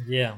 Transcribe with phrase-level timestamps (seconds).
[0.00, 0.32] Е.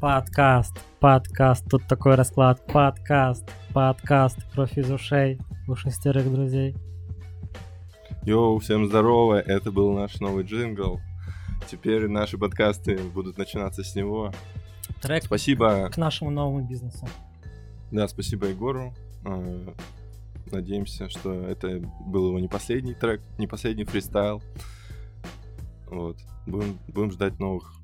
[0.00, 2.66] Подкаст, подкаст, тут такой расклад.
[2.66, 5.38] Подкаст, подкаст, кровь из ушей
[5.68, 6.74] у шестерых друзей.
[8.24, 11.00] Йоу, всем здорово, это был наш новый джингл.
[11.70, 14.32] Теперь наши подкасты будут начинаться с него.
[15.00, 17.06] Трек Спасибо, к нашему новому бизнесу.
[17.90, 18.94] да, спасибо Егору.
[19.24, 19.68] Э,
[20.50, 24.42] Надеемся, что это был его не последний трек, не последний фристайл.
[25.86, 26.16] Вот.
[26.46, 27.74] Будем, будем ждать новых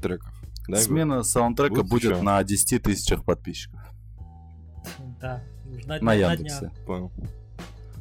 [0.00, 0.32] треков.
[0.68, 0.76] Да?
[0.76, 2.22] Смена саундтрека будет еще?
[2.22, 3.80] на 10 тысячах подписчиков
[5.20, 5.42] Да,
[5.78, 6.12] ждать на.
[6.14, 6.70] Яндексе.
[6.86, 7.12] Понял.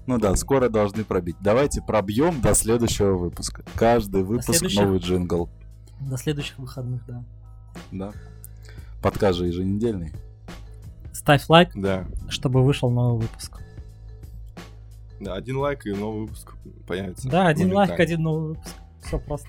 [0.08, 1.36] Ну да, скоро должны пробить.
[1.42, 3.64] Давайте пробьем до следующего выпуска.
[3.76, 5.50] Каждый выпуск новый джингл.
[6.00, 7.24] До следующих выходных, да.
[7.92, 8.12] Да.
[9.02, 10.12] Подкаст же еженедельный.
[11.14, 12.06] Ставь лайк, Да.
[12.30, 13.60] чтобы вышел новый выпуск.
[15.20, 16.54] Да, один лайк и новый выпуск
[16.88, 17.30] появится.
[17.30, 18.76] Да, один лайк, один новый выпуск.
[19.04, 19.48] Все просто.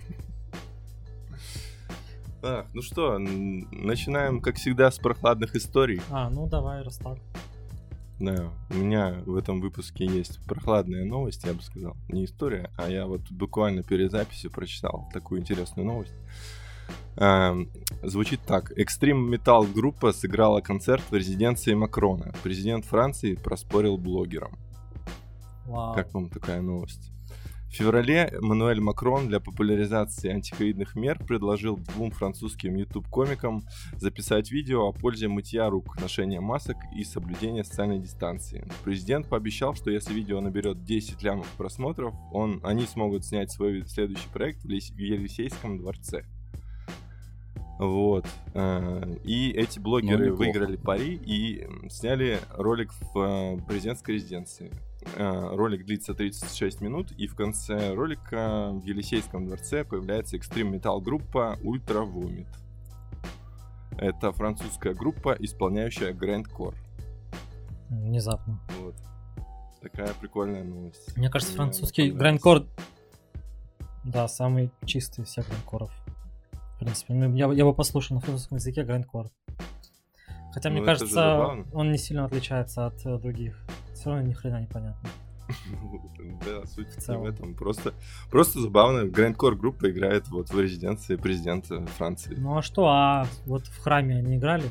[2.47, 6.01] Так, ну что, начинаем, как всегда, с прохладных историй.
[6.13, 7.19] А, ну давай, раз так.
[8.21, 11.97] Да, у меня в этом выпуске есть прохладная новость, я бы сказал.
[12.09, 16.15] Не история, а я вот буквально перед записью прочитал такую интересную новость.
[17.17, 17.69] Эм,
[18.05, 18.71] звучит так.
[18.79, 22.33] Экстрим Металл группа сыграла концерт в резиденции Макрона.
[22.45, 24.53] Президент Франции проспорил блогерам.
[25.65, 25.97] Вау.
[25.97, 27.11] Как вам такая новость?
[27.77, 33.65] В феврале Мануэль Макрон для популяризации антиковидных мер предложил двум французским YouTube-комикам
[33.99, 38.67] записать видео о пользе мытья рук, ношения масок и соблюдения социальной дистанции.
[38.83, 44.29] Президент пообещал, что если видео наберет 10 лямов просмотров, он, они смогут снять свой следующий
[44.33, 46.25] проект в Лис- в Елисейском дворце.
[47.79, 48.25] Вот.
[48.55, 50.39] э, И эти блогеры неплохо.
[50.39, 54.73] выиграли пари и сняли ролик в э, президентской резиденции.
[55.15, 61.01] Э, Ролик длится 36 минут, и в конце ролика в Елисейском дворце появляется экстрим металл
[61.01, 62.49] группа Ultra Vomit.
[63.99, 66.75] Это французская группа, исполняющая грэндкор.
[67.89, 68.61] Внезапно.
[68.81, 68.95] Вот.
[69.81, 71.17] Такая прикольная новость.
[71.17, 72.67] Мне кажется, Мне французский грандкор,
[74.05, 75.91] да, самый чистый из всех грандкоров.
[76.77, 79.31] В принципе, ну, я, я бы послушал на французском языке грандкор.
[80.53, 83.59] Хотя, мне Ну, же кажется, он не сильно отличается от э, других.
[84.07, 85.09] Все равно ни хрена непонятно.
[86.45, 87.55] Да, суть В не в этом.
[87.55, 87.93] Просто,
[88.31, 89.05] просто забавно.
[89.05, 92.37] Грэндкор группа играет вот в резиденции президента Франции.
[92.39, 94.63] Ну а что, а вот в храме они играли?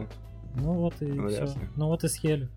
[0.00, 0.06] Ли.
[0.54, 1.40] Ну вот и Ну, все.
[1.40, 1.60] ясно.
[1.76, 2.48] Ну вот и съели.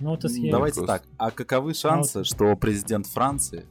[0.00, 0.50] Ну вот и съели.
[0.50, 1.00] Давайте просто.
[1.00, 1.08] так.
[1.18, 3.66] А каковы шансы, что президент Франции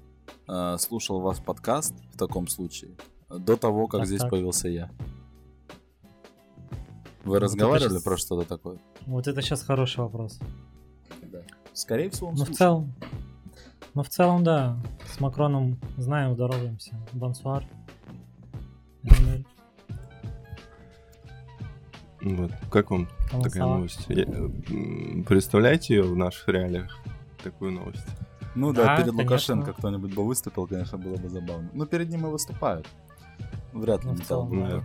[0.47, 2.91] э, слушал ваш подкаст в таком случае
[3.29, 4.29] до того, как Так, здесь так.
[4.29, 4.91] появился я?
[7.27, 8.77] Вы Вот разговаривали щас- про что-то такое?
[9.05, 10.39] Вот это сейчас хороший вопрос.
[11.73, 12.93] Скорее всего, он Ну в целом.
[13.93, 14.77] Ну в целом, да.
[15.13, 16.95] С Макроном знаем, здороваемся.
[17.13, 17.65] Бонсуар.
[22.21, 22.51] Вот.
[22.71, 24.05] Как вам Comment такая новость?
[24.09, 26.97] Я- м, Представляете ее в наших реалиях?
[27.43, 28.05] Такую новость.
[28.55, 29.23] Ну да, Да, перед конечно.
[29.23, 31.69] Лукашенко кто-нибудь бы выступил, конечно, было бы забавно.
[31.73, 32.87] Но перед ним и выступают.
[33.71, 34.83] Вряд ли Ну, в металл да.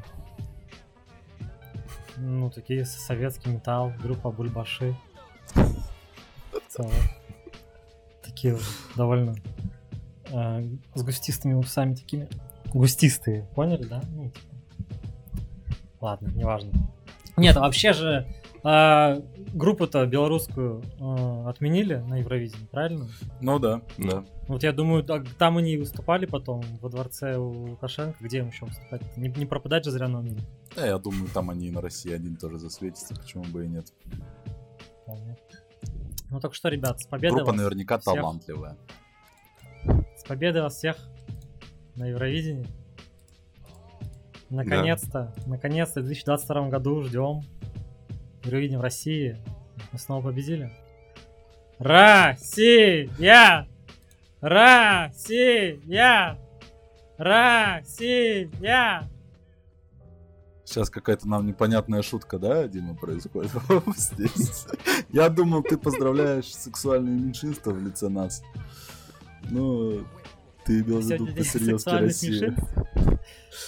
[2.24, 4.94] Ну, такие советский металл, группа Бульбаши.
[5.54, 6.92] В целом.
[8.22, 8.56] Такие
[8.94, 9.34] довольно
[10.30, 12.28] э, с густистыми усами такими.
[12.72, 14.02] Густистые, поняли, да?
[14.12, 14.54] Ну, типа.
[16.00, 16.70] Ладно, неважно.
[17.36, 18.26] Нет, вообще же
[18.64, 19.20] э,
[19.54, 23.08] группу-то белорусскую э, отменили на Евровидении, правильно?
[23.40, 24.24] Ну да, да.
[24.48, 28.16] Вот я думаю, там они и выступали потом во дворце у Лукашенко.
[28.20, 29.16] Где им еще выступать?
[29.16, 30.40] Не, не пропадать же зря на мире.
[30.76, 33.86] Да, я думаю, там они и на России один тоже засветится, почему бы и нет.
[36.30, 38.14] Ну так что, ребят, с победой Группа вас наверняка всех.
[38.14, 38.76] талантливая.
[40.16, 40.96] С победой вас всех
[41.94, 42.66] на Евровидении.
[44.48, 47.42] Наконец-то, наконец-то в 2022 году ждем
[48.44, 49.36] Евровидение в России.
[49.92, 50.70] Мы снова победили.
[51.78, 53.08] Россия!
[54.40, 56.38] Россия!
[57.18, 58.48] Россия!
[60.64, 63.50] Сейчас какая-то нам непонятная шутка, да, Дима, происходит
[63.96, 64.66] здесь.
[65.10, 68.42] Я думал, ты поздравляешь сексуальные меньшинства в лице нас.
[69.50, 70.04] Ну,
[70.64, 71.26] ты имел в виду
[71.60, 71.86] меньшинств?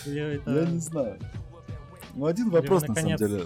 [0.07, 1.19] Или это- Я не знаю.
[2.15, 3.43] Ну, один вопрос, на самом деле.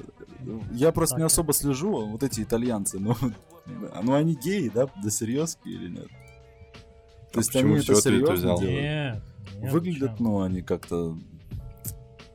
[0.73, 1.33] Я просто не Так.
[1.33, 3.15] особо слежу, вот эти итальянцы, ну,
[4.03, 6.07] ну они геи, да, да серьезки или нет?
[7.33, 8.61] То А есть почему они это это серьезно взял?
[8.61, 8.81] делают?
[8.81, 9.23] Нет,
[9.61, 10.17] нет, Выглядят, зачем?
[10.27, 11.17] ну, они как-то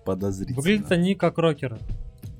[0.05, 0.57] подозрительно.
[0.61, 1.79] Выглядят они как рокеры.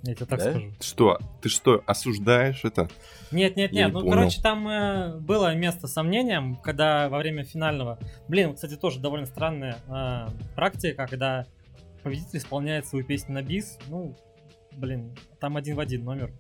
[0.04, 0.50] Я тебе так Да?
[0.52, 0.72] скажу.
[0.82, 1.18] Что?
[1.42, 2.90] Ты что, осуждаешь это?
[3.32, 3.88] Нет, нет, нет.
[3.88, 4.12] не Ну, понял.
[4.12, 7.98] короче, там э, было место сомнениям, когда во время финального.
[8.28, 11.46] Блин, кстати, тоже довольно странная э, практика, когда
[12.04, 13.80] победитель исполняет свою песню на бис.
[13.88, 14.14] Ну,
[14.78, 16.32] блин, там один в один номер.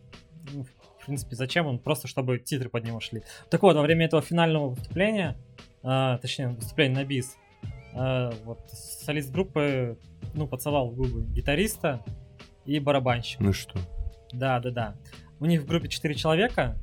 [0.52, 0.66] Ну,
[1.00, 1.80] в принципе, зачем он?
[1.80, 3.24] Просто чтобы титры под него шли.
[3.50, 5.38] Так вот, во время этого финального выступления,
[5.84, 7.38] э, точнее, выступления на бис,
[7.94, 9.98] э, вот солист группы,
[10.34, 12.04] ну, поцеловал в губы гитариста
[12.66, 13.44] и барабанщика.
[13.44, 13.80] Ну что?
[14.32, 14.96] Да, да, да.
[15.40, 16.78] У них в группе 4 человека.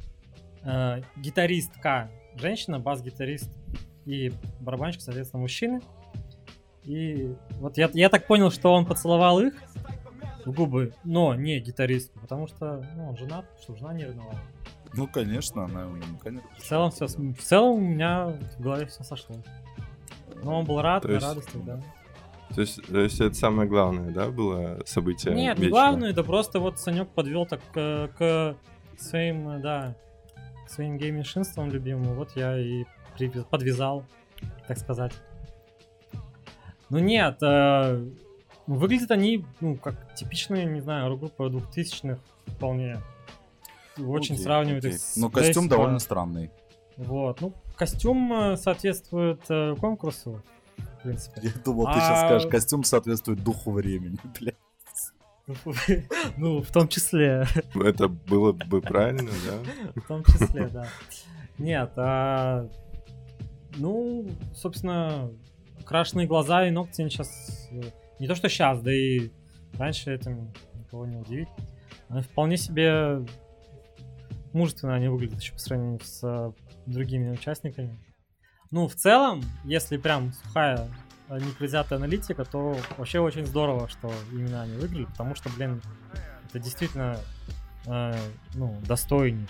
[0.63, 3.51] Э, гитаристка женщина, бас-гитарист
[4.07, 5.81] и барабанщик, соответственно, мужчины.
[6.85, 9.55] И вот я, я так понял, что он поцеловал их
[10.47, 14.39] губы, но не гитаристку, потому что ну, он женат, что жена не ревновала.
[14.95, 16.49] Ну, конечно, она, ну, конечно.
[16.59, 19.37] В целом, все, в целом у меня в голове все сошло.
[20.43, 21.81] Но он был рад, То на есть- радости, да.
[22.55, 25.33] То есть, то есть это самое главное, да, было событие?
[25.35, 25.71] Нет, не вечера?
[25.71, 28.57] главное, это просто вот Санек подвел так к, к
[28.99, 29.95] своим, э, да,
[30.67, 32.15] к своим гейминшинствам любимым.
[32.17, 32.85] Вот я и
[33.17, 34.05] привез- подвязал,
[34.67, 35.13] так сказать.
[36.89, 38.05] Ну нет, э,
[38.77, 42.99] выглядят они, ну, как типичные, не знаю, рок-группа двухтысячных вполне.
[43.99, 44.97] Очень Окей, сравнивают окей.
[44.97, 46.51] их с Ну, костюм Death, довольно э, странный.
[46.97, 50.43] Вот, ну, костюм э, соответствует э, конкурсу,
[50.77, 51.41] в принципе.
[51.43, 54.57] Я думал, ты сейчас А- скажешь, костюм соответствует духу времени, блядь.
[56.37, 57.45] Ну, в том числе.
[57.75, 60.01] Это было бы правильно, да?
[60.01, 60.87] В том числе, да.
[61.59, 62.69] Нет, а,
[63.77, 65.31] ну, собственно,
[65.85, 67.69] крашеные глаза и ногти они сейчас...
[68.21, 69.31] Не то, что сейчас, да и
[69.79, 71.49] раньше этим никого не удивить.
[72.09, 73.25] Они вполне себе
[74.53, 76.53] мужественно они выглядят еще по сравнению с а,
[76.87, 77.99] другими участниками.
[78.71, 80.89] Ну, в целом, если прям сухая
[81.29, 85.81] а, непредвзятая аналитика, то вообще очень здорово, что именно они выиграли, потому что, блин,
[86.49, 87.19] это действительно
[87.87, 88.15] э,
[88.55, 89.49] ну, достойнейший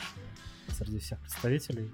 [0.69, 1.91] среди всех представителей.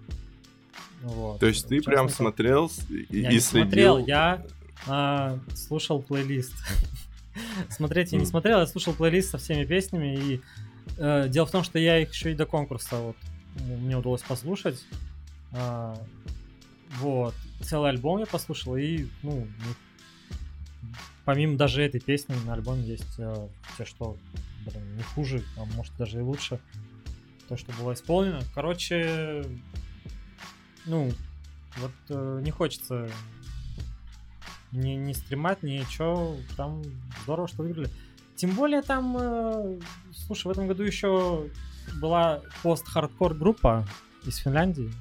[1.03, 1.39] Вот.
[1.41, 3.67] То есть ты прям смотрел и, Я и следил?
[3.67, 4.45] смотрел, я
[4.87, 6.55] а, слушал плейлист.
[7.71, 10.41] Смотреть я не смотрел, я слушал плейлист со всеми песнями, и
[10.97, 13.17] э, дело в том, что я их еще и до конкурса вот
[13.65, 14.85] мне удалось послушать.
[15.53, 15.97] А,
[16.99, 17.35] вот.
[17.61, 19.47] Целый альбом я послушал, и, ну,
[21.25, 24.17] помимо даже этой песни на альбоме есть э, те, что,
[24.65, 26.61] блин, не хуже, а может даже и лучше.
[27.49, 28.41] То, что было исполнено.
[28.55, 29.45] Короче,
[30.85, 31.11] ну,
[31.79, 33.09] вот э, не хочется
[34.73, 36.37] не, не стримать, ничего.
[36.57, 36.83] Там
[37.23, 37.91] здорово, что выиграли.
[38.35, 39.81] Тем более там, э,
[40.15, 41.49] слушай, в этом году еще
[42.01, 43.87] была пост-хардкор группа
[44.25, 44.93] из Финляндии.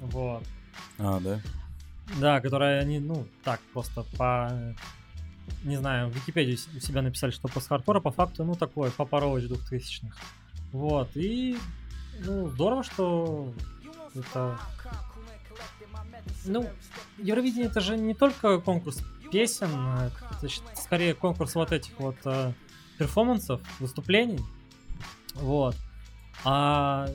[0.00, 0.44] Вот.
[0.98, 1.40] А, да?
[2.20, 4.52] Да, которая они, ну, так, просто по...
[5.64, 9.20] Не знаю, в Википедии у себя написали, что пост-хардкор, а по факту, ну, такой, Папа
[9.20, 10.16] Роуч двухтысячных.
[10.72, 11.58] Вот, и,
[12.20, 13.52] ну, здорово, что
[14.14, 14.58] это...
[16.44, 16.68] Ну,
[17.18, 20.10] Евровидение это же не только конкурс песен, э,
[20.42, 22.52] это скорее конкурс вот этих вот э,
[22.98, 24.40] перформансов, выступлений.
[25.34, 25.76] Вот.
[26.44, 27.08] А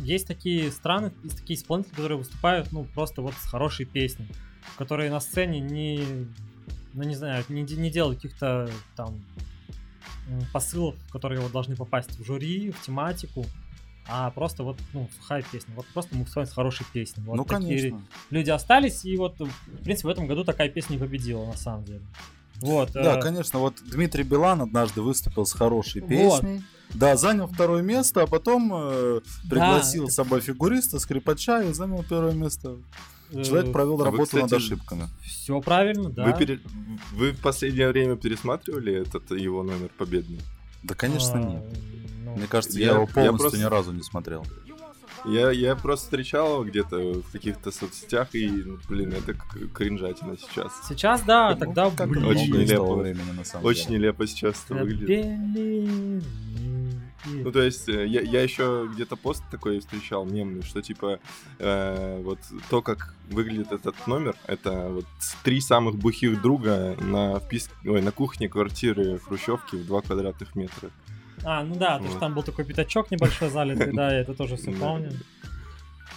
[0.00, 4.28] есть такие страны, есть такие исполнители, которые выступают, ну, просто вот с хорошей песней,
[4.76, 6.28] которые на сцене не,
[6.94, 9.20] ну, не знаю, не, не делают каких-то там
[10.52, 13.44] посылов, которые вот должны попасть в жюри, в тематику,
[14.08, 15.72] а просто вот, ну, сухая песня.
[15.76, 17.22] Вот просто мы выступаем с хорошей песней.
[17.24, 18.02] Вот ну, такие конечно.
[18.30, 21.84] люди остались, и вот, в принципе, в этом году такая песня и победила, на самом
[21.84, 22.00] деле.
[22.60, 22.90] Вот.
[22.92, 26.08] Да, э, конечно, вот Дмитрий Билан однажды выступил с хорошей Вот.
[26.08, 26.62] песней.
[26.94, 30.10] Да, занял второе место, а потом э, пригласил Да.
[30.10, 32.76] с собой фигуриста, скрипача и занял первое место.
[33.30, 35.08] э, Человек провел вы, работу над кстати, ошибками.
[35.22, 36.24] Все правильно, да.
[36.24, 36.60] Вы, пере-
[37.12, 40.40] вы в последнее время пересматривали этот его номер победный?
[40.82, 41.64] Да, конечно, А, нет.
[42.38, 44.44] Мне кажется, я- я, его я полностью просто- ни разу не смотрел.
[45.24, 48.48] Я, я просто встречал его где-то в каких-то соцсетях, и,
[48.88, 49.34] блин, это
[49.74, 50.72] кринжатина сейчас.
[50.88, 52.94] Сейчас, да, Ну, тогда, как блин, Очень нелепо.
[52.94, 53.98] времени, на самом Очень деле.
[53.98, 56.22] нелепо сейчас это выглядит.
[57.26, 61.18] Ну, то есть, э, я, я еще где-то пост такой встречал мемный, что типа
[61.58, 62.38] э, вот
[62.70, 65.04] то, как выглядит этот номер, это вот
[65.42, 67.68] три самых бухих друга на, впис...
[67.84, 70.90] Ой, на кухне квартиры Хрущевки в 2 квадратных метра.
[71.44, 72.20] А, ну да, то есть Вот.
[72.20, 75.10] там был такой пятачок небольшой залитый, да, я это тоже все помню.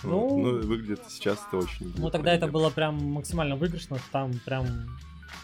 [0.04, 0.32] Вот.
[0.32, 4.66] Ну, Ну, выглядит сейчас это очень Ну тогда это было прям максимально выигрышно, там прям,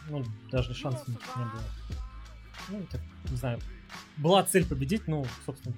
[0.09, 1.61] ну, даже шансов никаких не было.
[2.69, 3.59] Ну, так, не знаю,
[4.17, 5.75] была цель победить, ну, собственно,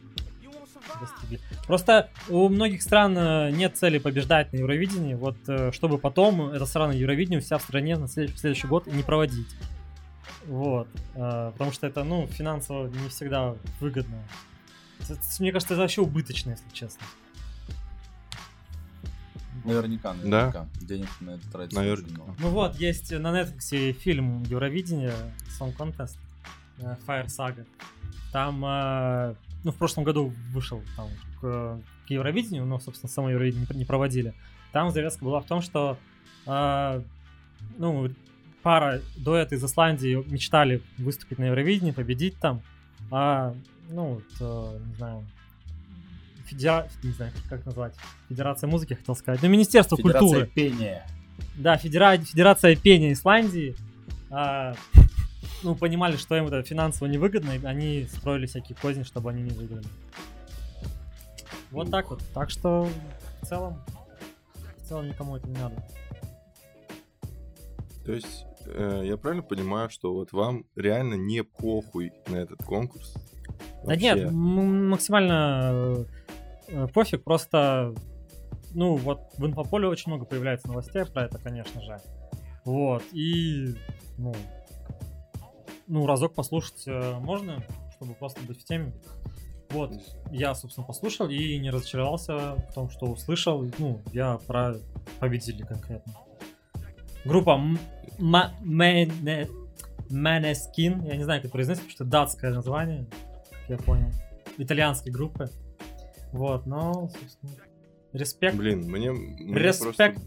[1.00, 1.40] достигли.
[1.68, 6.66] Просто у многих стран э, нет цели побеждать на Евровидении, вот э, чтобы потом эта
[6.66, 9.48] страна Евровидение себя в стране на след- в следующий год не проводить.
[10.50, 10.88] Вот.
[11.16, 14.18] э, Потому что это, ну, финансово не всегда выгодно.
[15.40, 17.06] Мне кажется, это вообще убыточно, если честно.
[19.64, 20.18] Наверняка, Да?
[20.24, 20.68] наверняка.
[20.82, 22.04] Денег на это тратить Наверняка.
[22.04, 22.36] очень много.
[22.40, 25.14] Ну вот, есть на Netflix фильм Евровидение,
[25.60, 26.18] Song Contest,
[26.80, 27.66] э, Fire Saga.
[28.32, 31.10] Там, э, ну, в прошлом году вышел там,
[31.42, 34.34] к, к Евровидению, но, собственно, само Евровидение не пр- не проводили.
[34.72, 35.98] Там завязка была в том, что,
[36.46, 38.10] ну,
[38.64, 42.62] пара дуэт из Исландии мечтали выступить на Евровидении, победить там,
[43.12, 43.54] а,
[43.90, 45.26] ну, вот, э, не знаю,
[46.46, 46.88] федера...
[47.04, 47.96] не знаю, как назвать,
[48.28, 50.48] Федерация музыки, хотел сказать, ну, Министерство Федерация культуры.
[50.48, 51.08] пения.
[51.56, 52.18] Да, Федера...
[52.18, 53.76] Федерация пения Исландии,
[54.30, 54.76] а,
[55.64, 59.52] ну, понимали, что им это финансово невыгодно, и они строили всякие козни, чтобы они не
[59.52, 59.88] выиграли.
[61.72, 61.92] Вот Ух.
[61.92, 62.24] так вот.
[62.34, 62.90] Так что
[63.42, 63.82] в целом,
[64.78, 65.76] в целом никому это не надо.
[68.06, 73.14] То есть, э, я правильно понимаю, что вот вам реально не похуй на этот конкурс?
[73.84, 74.28] Да нет, Вообще?
[74.28, 76.06] м- максимально
[76.68, 77.94] э, пофиг, просто,
[78.74, 82.00] ну, вот в инфополе очень много появляется новостей про это, конечно же.
[82.66, 83.76] Вот, и,
[84.18, 84.34] ну,
[85.88, 87.64] ну, разок послушать э, можно,
[87.96, 88.94] чтобы просто быть в теме.
[89.70, 89.94] Вот,
[90.32, 93.64] я, собственно, послушал и не разочаровался в том, что услышал.
[93.78, 94.76] Ну, я про
[95.20, 96.14] победителей конкретно.
[97.26, 97.80] Группа М-
[98.18, 99.50] Ма- Мэне-
[100.10, 103.06] Maneskin, я не знаю, как произносить, потому что датское название,
[103.68, 104.12] я понял.
[104.58, 105.50] Итальянской группы.
[106.32, 107.52] Вот, но, собственно,
[108.14, 108.56] респект.
[108.56, 110.22] Блин, мне, мне Респект.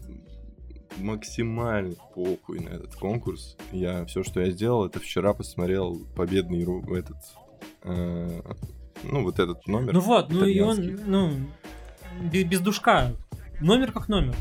[0.97, 3.57] максимально похуй на этот конкурс.
[3.71, 6.63] Я все, что я сделал, это вчера посмотрел победный
[6.97, 7.17] этот,
[7.83, 8.41] э,
[9.03, 9.93] ну вот этот номер.
[9.93, 11.31] Ну вот, ну и он, ну,
[12.31, 13.11] без, без душка.
[13.59, 14.35] Номер как номер.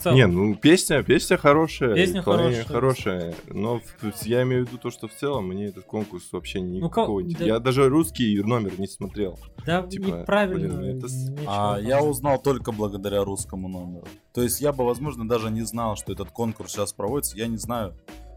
[0.00, 0.16] В целом.
[0.16, 2.64] Не, ну песня, песня хорошая, Песня хорошая.
[2.64, 6.60] хорошая, но в- я имею в виду то, что в целом мне этот конкурс вообще
[6.60, 9.38] Ну, никакого ко- не- да- Я даже русский номер не смотрел.
[9.66, 10.78] Да, типа, неправильно.
[10.78, 11.06] блин, это
[11.46, 14.06] А я узнал только благодаря русскому номеру.
[14.32, 17.36] То есть я бы, возможно, даже не знал, что этот конкурс сейчас проводится.
[17.36, 17.94] Я не знаю.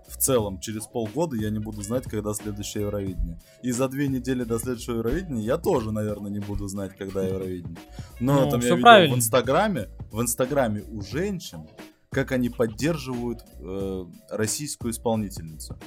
[0.08, 3.40] В целом, через полгода я не буду знать, когда следующее Евровидение.
[3.62, 7.78] И за две недели до следующего Евровидения я тоже, наверное, не буду знать, когда Евровидение.
[8.20, 9.16] Но Ну, там я видел правильно.
[9.16, 11.68] в Инстаграме, в Инстаграме у женщин,
[12.12, 15.78] как они поддерживают э, российскую исполнительницу.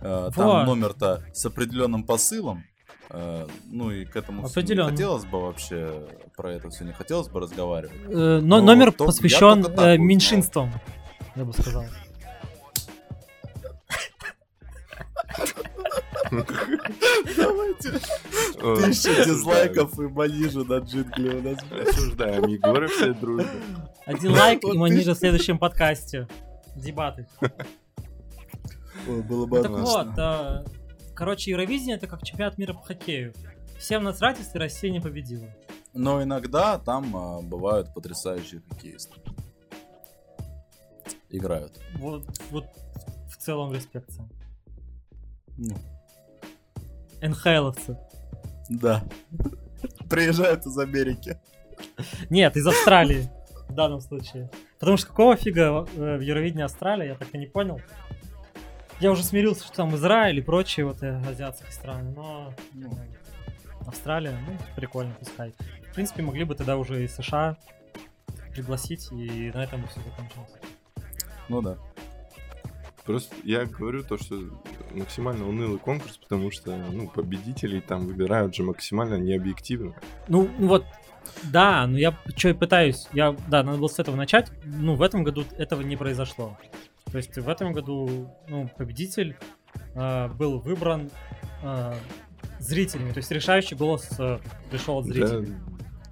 [0.00, 2.64] Э, там номер-то с определенным посылом.
[3.10, 6.06] Э, ну и к этому не хотелось бы вообще
[6.36, 7.96] про это все не хотелось бы разговаривать.
[8.08, 10.72] Э, но Ну, номер посвящен э, меньшинствам,
[11.36, 11.84] я бы сказал.
[16.30, 17.92] Давайте.
[18.86, 21.58] Тысяча дизлайков и манижа на джингле у нас.
[21.88, 23.48] Осуждаем Егора все дружно.
[24.06, 26.28] Один лайк и манижа в следующем подкасте.
[26.76, 27.26] Дебаты.
[29.08, 30.64] Ой, было бы Ну так вот, э,
[31.14, 33.32] короче, Евровидение это как чемпионат мира по хоккею.
[33.78, 35.48] Всем насрать, если Россия не победила.
[35.94, 39.14] Но иногда там а, бывают потрясающие хоккеисты.
[41.30, 41.80] Играют.
[41.94, 42.66] Вот, вот
[43.30, 44.10] в целом респект.
[45.56, 45.76] Ну,
[47.20, 47.98] НХЛовцы.
[48.68, 49.04] да.
[50.10, 51.38] Приезжают из Америки.
[52.30, 53.28] Нет, из Австралии
[53.68, 54.50] в данном случае.
[54.78, 57.80] Потому что какого фига э, в Евровидении Австралия, я так и не понял.
[59.00, 62.90] Я уже смирился, что там Израиль и прочие вот э, азиатские страны, но Ну,
[63.86, 65.54] Австралия, ну, прикольно, пускай.
[65.90, 67.56] В принципе, могли бы тогда уже и США
[68.52, 70.50] пригласить, и на этом бы все закончилось.
[71.48, 71.76] ну да.
[73.04, 74.36] Просто я говорю то, что
[74.94, 79.94] максимально унылый конкурс, потому что ну, победителей там выбирают же максимально необъективно.
[80.28, 80.84] Ну, ну вот,
[81.44, 83.08] да, но я что и пытаюсь.
[83.12, 84.50] Я, да, надо было с этого начать.
[84.64, 86.56] Ну, в этом году этого не произошло.
[87.10, 89.36] То есть в этом году, ну, победитель
[89.94, 91.10] э, был выбран
[91.62, 91.94] э,
[92.58, 93.12] зрителями.
[93.12, 94.38] То есть решающий голос э,
[94.70, 95.54] пришел от зрителей.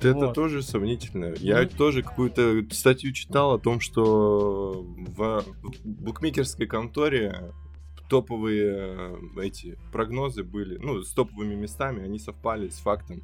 [0.01, 0.35] Да, это Вот.
[0.35, 1.35] тоже сомнительно.
[1.39, 1.69] Я Ну.
[1.69, 5.45] тоже какую-то статью читал о том, что в
[5.85, 7.53] букмекерской конторе
[8.09, 13.23] топовые э, эти прогнозы были, ну, с топовыми местами, они совпали с фактом.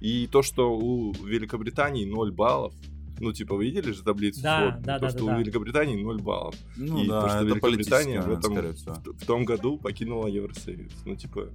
[0.00, 2.74] И то, что у Великобритании 0 баллов,
[3.20, 4.84] ну, типа, вы видели же таблицу Да, сводную?
[4.84, 5.38] да, то, да, что да, у да.
[5.38, 6.54] Великобритании 0 баллов.
[6.76, 8.54] Ну И то, да, что это Великобритания в этом-.
[8.54, 10.92] В, в том году покинула Евросоюз.
[11.04, 11.48] Ну, типа,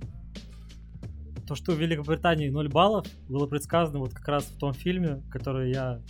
[1.48, 5.72] То, что у Великобритании 0 баллов, было предсказано вот как раз в том фильме, который
[5.72, 6.02] я,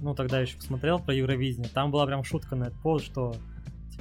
[0.00, 1.70] ну, тогда еще посмотрел про Евровидение.
[1.72, 3.34] Там была прям шутка на этот повод, что,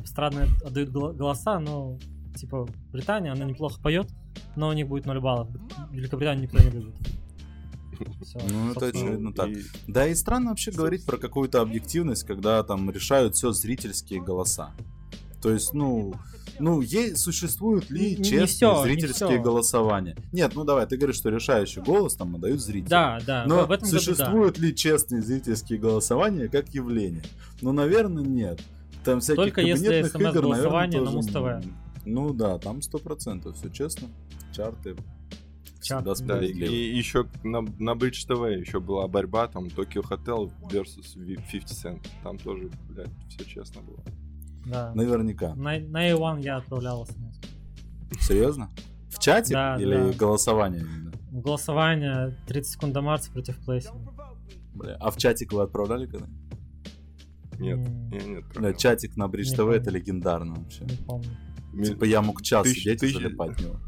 [0.05, 1.97] страны отдают гол- голоса, но,
[2.35, 4.07] типа, Британия, она неплохо поет,
[4.55, 5.49] но у них будет 0 баллов.
[5.91, 6.95] Великобританию никто не любит.
[8.23, 9.49] Всё, Ну, это очевидно так.
[9.49, 14.71] и- Да и странно вообще говорить про какую-то объективность, когда там решают все зрительские голоса.
[15.41, 16.13] То есть, ну,
[16.61, 19.41] Ну, е- существуют ли Не- не честные не зрительские всё.
[19.41, 20.17] голосования?
[20.33, 22.89] Нет, ну давай, ты говоришь, что решающий голос там отдают зрители.
[22.89, 23.99] Да, да, Но в этом году да.
[24.01, 27.23] существуют ли честные зрительские голосования как явление?
[27.61, 28.59] Ну, наверное, нет.
[29.03, 31.35] Там всяких Только если SMS-голосование на тоже, Муз-ТВ.
[31.65, 31.75] м,
[32.05, 34.07] Ну да, там сто процентов, все честно.
[34.53, 34.95] Чарты
[35.81, 36.51] Чарт, всегда Да, и,
[36.97, 42.07] еще на, на Bridge TV еще была борьба, там Tokyo Hotel versus Ви- 50 Cent.
[42.23, 44.03] Там тоже, блядь, все честно было.
[44.65, 44.91] Да.
[44.93, 45.55] Наверняка.
[45.55, 47.39] На, на A1 я отправлял смс.
[48.27, 48.69] Серьезно?
[49.09, 50.11] В чате Да, или да.
[50.17, 50.81] голосование?
[50.81, 51.11] именно?
[51.31, 53.89] Голосование 30 секунд до Марса против Плейси.
[54.75, 56.27] Бля, а в чатик вы отправляли когда?
[57.59, 57.79] Нет,
[58.11, 58.45] я нет.
[58.55, 60.85] Бля, чатик на Бридж ТВ это легендарно вообще.
[60.85, 61.29] Не помню.
[61.83, 63.79] Типа я мог час Тысяч- сидеть и тысяч- залипать в него.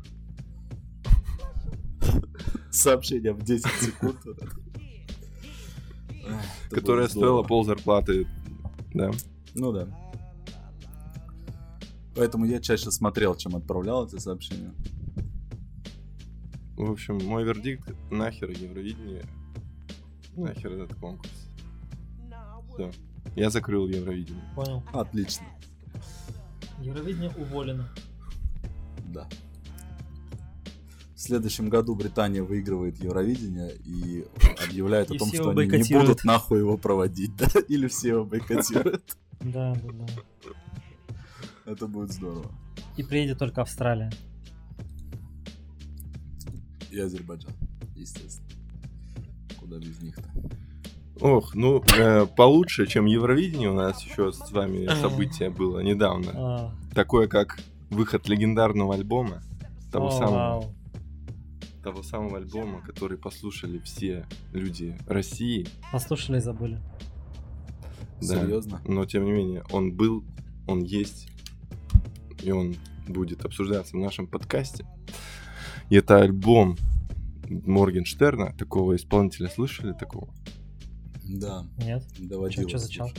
[2.71, 4.17] Сообщение в 10 секунд.
[6.69, 8.27] Которая стоила пол зарплаты.
[8.93, 9.11] Да.
[9.55, 9.87] Ну да.
[12.15, 14.73] Поэтому я чаще смотрел, чем отправлял эти сообщения.
[16.75, 19.23] В общем, мой вердикт нахер Евровидение.
[20.35, 21.31] Нахер этот конкурс.
[22.73, 22.91] Все.
[23.35, 24.43] Я закрыл Евровидение.
[24.55, 24.83] Понял.
[24.93, 25.45] Отлично.
[26.79, 27.89] Евровидение уволено.
[29.13, 29.27] Да.
[31.15, 34.25] В следующем году Британия выигрывает Евровидение и
[34.65, 37.47] объявляет о том, что они не будут нахуй его проводить, да?
[37.67, 39.17] Или все его бойкотируют.
[39.39, 40.05] Да, да, да.
[41.65, 42.51] Это будет здорово.
[42.97, 44.11] И приедет только Австралия.
[46.89, 47.53] И Азербайджан,
[47.95, 48.49] естественно.
[49.59, 50.27] Куда без них-то.
[51.21, 56.31] Ох, ну, э, получше, чем Евровидение у нас еще с вами событие было недавно.
[56.33, 57.59] А, Такое, как
[57.91, 59.43] выход легендарного альбома.
[59.91, 60.33] Того о, самого.
[60.33, 60.75] вау.
[61.83, 65.67] того самого альбома, который послушали все люди России.
[65.91, 66.79] Послушали и забыли.
[68.21, 68.41] Да.
[68.41, 68.81] Серьезно?
[68.87, 70.23] Но тем не менее, он был,
[70.67, 71.27] он есть,
[72.41, 72.75] и он
[73.07, 74.85] будет обсуждаться в нашем подкасте.
[75.89, 76.77] И это альбом
[77.49, 80.29] Моргенштерна, такого исполнителя слышали такого?
[81.23, 82.03] Да, Нет?
[82.19, 82.71] доводилось.
[82.71, 83.11] Чё за чел?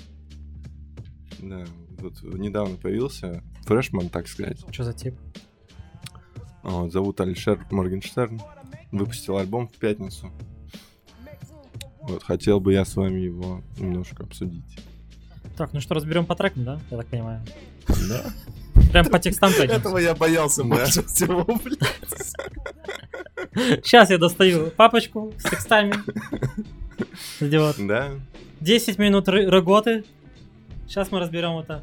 [1.40, 1.64] Да,
[1.98, 4.60] вот недавно появился фрешман, так сказать.
[4.70, 5.14] Что за тип?
[6.62, 8.40] А, Вот, зовут Алишер Моргенштерн.
[8.92, 10.30] Выпустил альбом в пятницу.
[12.02, 14.78] Вот, хотел бы я с вами его немножко обсудить.
[15.56, 16.80] Так, ну что, разберем по трекам, да?
[16.90, 17.44] Я так понимаю.
[18.08, 18.24] Да?
[18.90, 19.80] Прям по текстам пройдемся.
[19.80, 21.78] Этого я боялся больше всего, блядь.
[23.84, 25.94] Сейчас я достаю папочку с текстами.
[27.40, 27.76] Вот.
[27.78, 28.10] Да.
[28.60, 30.04] 10 минут работы.
[30.86, 31.82] Сейчас мы разберем это.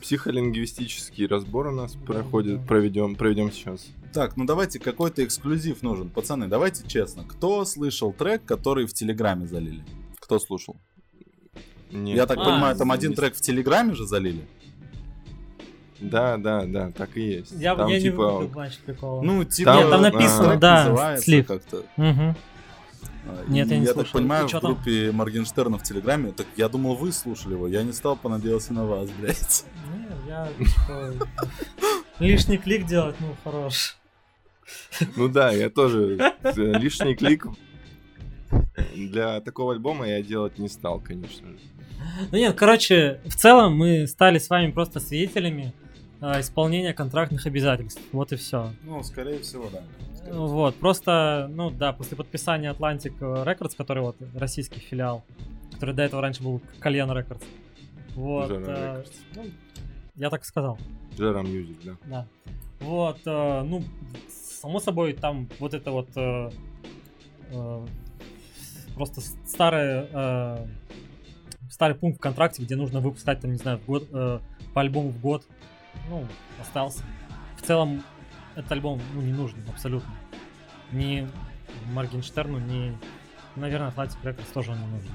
[0.00, 3.86] Психолингвистический разбор у нас проходит, проведем, проведем сейчас.
[4.12, 6.10] Так, ну давайте какой-то эксклюзив нужен.
[6.10, 7.24] Пацаны, давайте честно.
[7.24, 9.82] Кто слышал трек, который в Телеграме залили?
[10.20, 10.76] Кто слушал?
[11.90, 12.16] Нет.
[12.16, 14.46] Я так А, понимаю, там один не- трек в Телеграме же залили?
[15.98, 17.52] Да, да, да, так и есть.
[17.52, 19.22] Я, Там я не типа буду, значит, прикола.
[19.22, 19.76] Ну, типа...
[19.76, 21.46] Нет, там написано, трек да, слив.
[21.46, 21.82] как-то.
[21.96, 22.36] Мгм.
[23.28, 24.12] А, Нет, и я не так слушал.
[24.12, 24.60] понимаю, И в там?
[24.60, 27.66] группе Моргенштерна в Телеграме, так я думал, вы слушали его.
[27.68, 29.64] Я не стал, понадеялся на вас, блядь.
[29.92, 31.28] Не, я типа,
[32.18, 33.96] лишний клик делать, ну, хорош.
[35.16, 37.46] Ну да, я тоже э, лишний клик
[38.94, 41.58] для такого альбома я делать не стал, конечно же.
[42.30, 45.72] Ну нет, короче, в целом мы стали с вами просто свидетелями
[46.20, 48.00] а, исполнения контрактных обязательств.
[48.12, 48.72] Вот и все.
[48.84, 49.82] Ну, скорее всего, да.
[50.32, 55.24] Вот, просто, ну да, после подписания Atlantic Records, который вот российский филиал,
[55.72, 57.44] который до этого раньше был Кальян Records.
[58.14, 58.50] Вот.
[58.50, 59.44] Э, ну,
[60.14, 60.78] я так сказал.
[61.18, 61.96] Жара Music, да.
[62.06, 62.26] Да.
[62.80, 63.82] Вот, э, ну,
[64.28, 66.50] само собой, там вот это вот э,
[67.50, 67.86] э,
[68.94, 70.66] просто с- старое, э,
[71.70, 74.40] старый пункт в контракте, где нужно выпускать, там, не знаю, в год, э,
[74.74, 75.44] по альбому в год,
[76.10, 76.26] ну,
[76.60, 77.02] остался.
[77.58, 78.02] В целом,
[78.56, 80.10] этот альбом, ну, не нужен абсолютно.
[80.92, 81.28] Ни
[81.92, 82.96] Моргенштерну, ни,
[83.56, 85.10] наверное, Atlantic Records тоже он не нужен.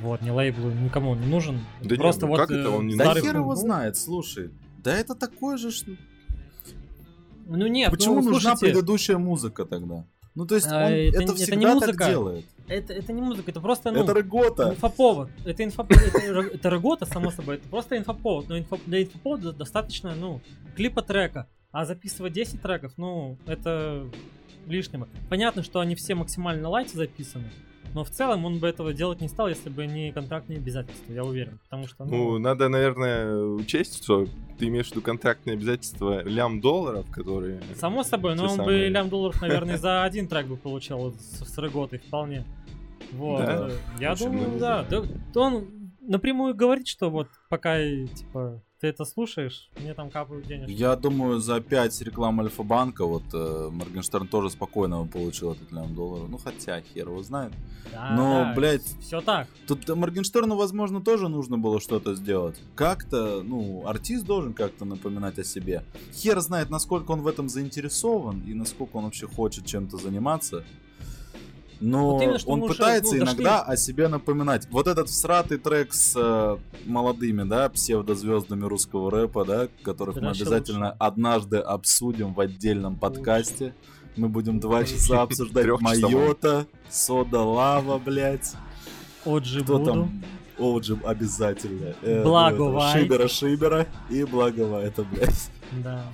[0.00, 1.60] Вот, ни лейблу, никому он не нужен.
[1.82, 3.60] Да Просто ну вот как это э, он не Да старый хер его пункт.
[3.60, 4.50] знает, слушай.
[4.78, 5.70] Да это такое же...
[5.70, 5.84] ш-
[7.46, 10.04] Ну нет, Почему ну, нужна слушайте, предыдущая музыка тогда?
[10.34, 12.08] Ну, то есть он А, это это, не- это не всегда так музыка.
[12.08, 12.46] делает.
[12.68, 14.70] это, это не музыка, это просто, ну, Это Регота.
[14.70, 15.28] инфоповод.
[15.44, 15.82] Это, инфо...
[15.88, 18.48] это, это работа, само собой, это просто инфоповод.
[18.48, 18.78] Но инфо...
[18.86, 20.40] для инфоповода достаточно, ну,
[20.76, 21.46] клипа трека.
[21.72, 24.08] А записывать 10 треков, ну, это
[24.66, 25.08] лишнего.
[25.28, 27.50] Понятно, что они все максимально лайте записаны,
[27.94, 31.24] но в целом он бы этого делать не стал, если бы не контрактные обязательства, я
[31.24, 31.58] уверен.
[31.64, 34.26] Потому что, Ну, ну, надо, наверное, учесть, что
[34.58, 37.60] ты имеешь в виду контрактные обязательства лям долларов, которые...
[37.74, 38.88] само собой, но он бы самые.
[38.88, 42.44] лям долларов, наверное, за один трек бы получал с, Реготой вполне.
[43.12, 43.44] Вот.
[43.44, 43.70] Да?
[43.98, 44.86] Я Очень думаю, да.
[44.88, 45.02] Да,
[45.34, 45.66] Он
[46.00, 50.72] напрямую говорит, что вот пока, типа, ты это слушаешь, мне там капают денежки.
[50.72, 56.28] Я думаю, за 5 реклам Альфа-банка вот э, Моргенштерн тоже спокойно получил этот лям долларов.
[56.30, 57.52] Ну, хотя, хер его знает.
[57.92, 59.48] Да, Но, да, блядь, Все так.
[59.66, 62.58] Тут Моргенштерну, возможно, тоже нужно было что-то сделать.
[62.74, 65.84] Как-то, ну, артист должен как-то напоминать о себе.
[66.14, 70.64] Хер знает, насколько он в этом заинтересован и насколько он вообще хочет чем-то заниматься.
[71.80, 73.34] Но Вот именно, он уже, пытается ну, дошли.
[73.36, 74.68] иногда о себе напоминать.
[74.70, 80.30] Вот этот всратый трек с э, молодыми, да, псевдозвездами русского рэпа, да, которых Это мы
[80.32, 80.96] обязательно лучше.
[80.98, 83.74] однажды обсудим в отдельном подкасте.
[84.16, 84.94] Мы будем два Лучше.
[84.96, 85.66] часа обсуждать.
[85.80, 88.52] Майота, Сода Лава, блядь.
[89.24, 89.90] Оджи Кто буду.
[89.90, 90.22] там?
[90.58, 91.94] Оджи обязательно.
[92.02, 92.80] Э, Благо.
[92.92, 95.50] Шибера Шибера и Благо это, блядь.
[95.82, 96.04] Да.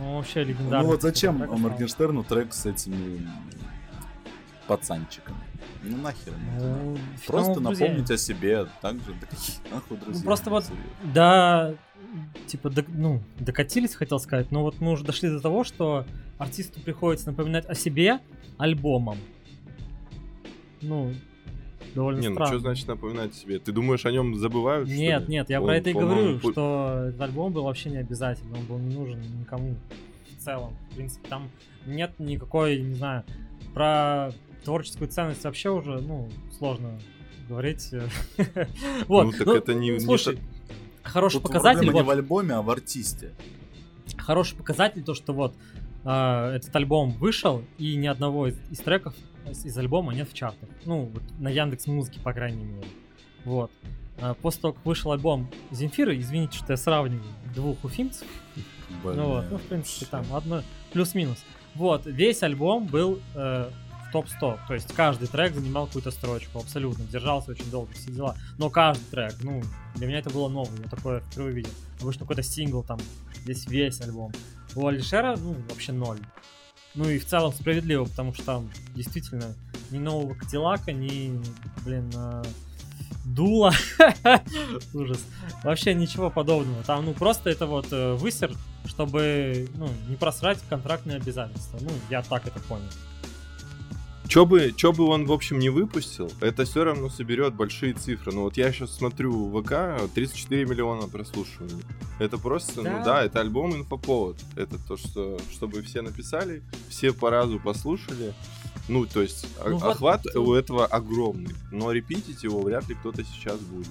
[0.00, 0.86] Ну, вообще легендарный.
[0.86, 1.50] Ну вот зачем трек.
[1.50, 3.28] Моргенштерну трек с этими
[4.66, 5.36] пацанчиками?
[5.82, 6.32] Ну нахер.
[6.58, 8.66] Ну, Просто напомнить о себе.
[8.80, 10.20] Так же, да какие нахуй друзья.
[10.20, 10.64] Ну, просто вот-.
[11.14, 11.74] Да,
[12.46, 16.06] типа, док- ну, докатились, хотел сказать, но вот мы уже дошли до того, что
[16.38, 18.20] артисту приходится напоминать о себе
[18.58, 19.18] альбомом.
[20.80, 21.12] Ну,
[21.94, 22.52] довольно Не, ну странно.
[22.52, 23.58] что значит напоминать себе?
[23.58, 24.88] Ты думаешь, о нем забывают?
[24.88, 27.98] Нет, нет, я Он, про это и говорю, пу- что этот альбом был вообще не
[27.98, 29.76] обязательно, он был не нужен никому
[30.38, 30.76] в целом.
[30.90, 31.50] В принципе, там
[31.86, 33.24] нет никакой, не знаю,
[33.74, 34.30] про
[34.64, 36.98] творческую ценность вообще уже, ну, сложно
[37.48, 37.90] говорить.
[39.08, 40.38] Вот, Ну, так это не- не Слушай,
[41.02, 43.30] хороший Тут показатель, проблема не вот, в альбоме, а в артисте.
[44.16, 45.54] хороший показатель то, что вот
[46.04, 49.14] а, этот альбом вышел, и ни одного из, из треков
[49.48, 50.68] из, альбома нет в чартах.
[50.84, 52.86] Ну, вот на Яндекс Музыке, по крайней мере.
[53.44, 53.70] Вот.
[54.20, 57.22] А, после того, как вышел альбом Земфиры, извините, что я сравниваю
[57.54, 58.26] двух уфимцев,
[59.04, 61.38] ну вот, ну, в принципе, там одно плюс-минус.
[61.74, 63.70] Вот, весь альбом был э,
[64.08, 68.36] в топ-100, то есть каждый трек занимал какую-то строчку, абсолютно, держался очень долго, все дела.
[68.58, 69.62] Но каждый трек, ну,
[69.94, 71.70] для меня это было новое, я такое впервые видел.
[72.00, 72.98] Вышел какой-то сингл там,
[73.42, 74.32] здесь весь альбом.
[74.74, 76.18] У Алишера, ну, вообще ноль.
[76.94, 79.54] Ну и в целом справедливо, потому что там действительно
[79.90, 81.40] ни нового Кадиллака, ни,
[81.84, 82.42] блин, э,
[83.24, 83.72] дула.
[84.94, 85.24] Ужас.
[85.62, 86.82] Вообще ничего подобного.
[86.84, 88.52] Там, ну, просто это вот э, высер,
[88.84, 91.78] чтобы, ну, не просрать контрактные обязательства.
[91.80, 92.90] Ну, я так это понял.
[94.30, 98.32] Чё бы, чё бы он, в общем, не выпустил, это все равно соберет большие цифры.
[98.32, 101.82] Ну вот я сейчас смотрю в ВК, 34 миллиона прослушиваний.
[102.20, 102.90] Это просто, Да.
[102.98, 104.36] ну да, это альбом инфоповод.
[104.54, 108.32] Это то, что, чтобы все написали, все по разу послушали.
[108.88, 111.54] Ну, то есть о- Ну вот охват тут- у этого огромный.
[111.72, 113.88] Но репитить его вряд ли кто-то сейчас будет.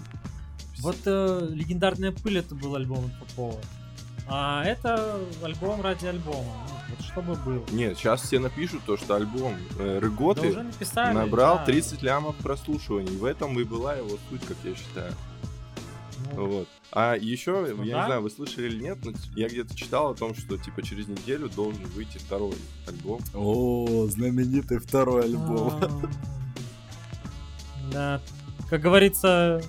[0.80, 3.60] Вот э, легендарная пыль это был альбом Попова.
[4.32, 6.54] А это альбом ради альбома.
[6.68, 7.65] Ну, вот чтобы был.
[7.72, 11.13] Нет, сейчас все напишут то, что альбом э, Да Рыготы уже написали.
[11.15, 11.65] набрал да.
[11.65, 13.15] 30 лямов прослушиваний.
[13.18, 15.13] В этом и была его суть, как я считаю.
[16.36, 16.68] Ну, Вот.
[16.92, 18.02] А еще, Ну я да.
[18.02, 21.08] не знаю, вы слышали или нет, но я где-то читал о том, что типа через
[21.08, 22.56] неделю должен выйти второй
[22.88, 23.22] альбом.
[23.34, 25.74] О, знаменитый второй альбом.
[25.82, 25.89] а,
[27.92, 28.22] Да.
[28.70, 29.62] Как говорится,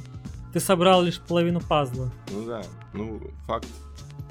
[0.53, 2.11] ты собрал лишь половину пазла.
[2.33, 3.66] Ну да, ну факт,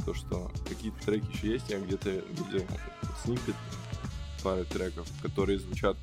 [0.10, 2.66] то что какие-то треки еще есть, я где-то видел
[3.24, 3.54] снипет
[4.42, 5.96] пары треков, которые звучат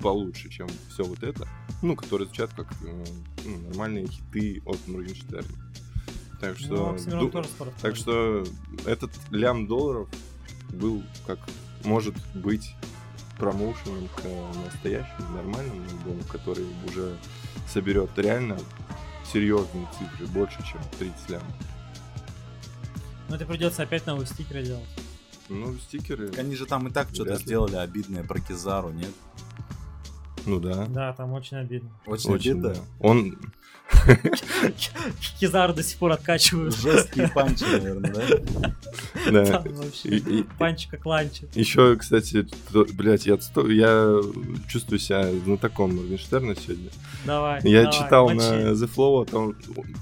[0.00, 1.46] получше, чем все вот это.
[1.82, 3.04] Ну, которые звучат как э,
[3.44, 5.54] ну, нормальные хиты от Моргенштерна.
[6.40, 7.48] Так что, Ну, ду- тоже
[7.82, 8.46] так что
[8.86, 10.08] этот лям долларов
[10.70, 11.38] был как
[11.84, 12.74] может быть
[13.38, 14.22] промоушеном к
[14.64, 17.18] настоящему нормальному альбому, который уже
[17.68, 18.56] соберет реально
[19.30, 21.42] серьезные цифры, больше, чем 30 лям.
[23.28, 24.88] Ну, это придется опять новые стикеры делать.
[25.48, 29.10] Ну, стикеры, Они же там и так что-то сделали обидное про Кизару, нет?
[30.46, 30.86] Ну да.
[30.86, 31.90] Да, там очень обидно.
[32.06, 32.74] Очень, Очень, обидно.
[32.74, 32.80] да.
[33.00, 33.38] Он,
[35.40, 36.74] Кизар до сих пор откачивают.
[36.76, 38.72] Жесткие панчи, наверное, да?
[39.30, 39.46] да.
[39.62, 41.54] Там вообще И- и- панчик как ланчик.
[41.54, 42.46] Еще, кстати,
[42.94, 43.36] блять, я,
[44.68, 46.90] чувствую себя знатоком Моргенштерна сегодня.
[47.24, 47.60] Давай.
[47.64, 48.40] Я читал на
[48.72, 49.54] The Flow о том,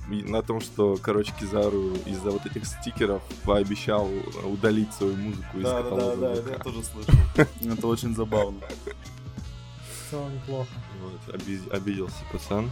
[0.08, 4.08] на том, что, короче, Кизару из-за вот этих стикеров пообещал
[4.46, 7.14] удалить свою музыку из Да, да, да, каталога да, я тоже слышал.
[7.72, 8.60] Это очень забавно.
[10.06, 10.68] В целом неплохо.
[11.02, 12.70] Вот, оби- обиделся пацан.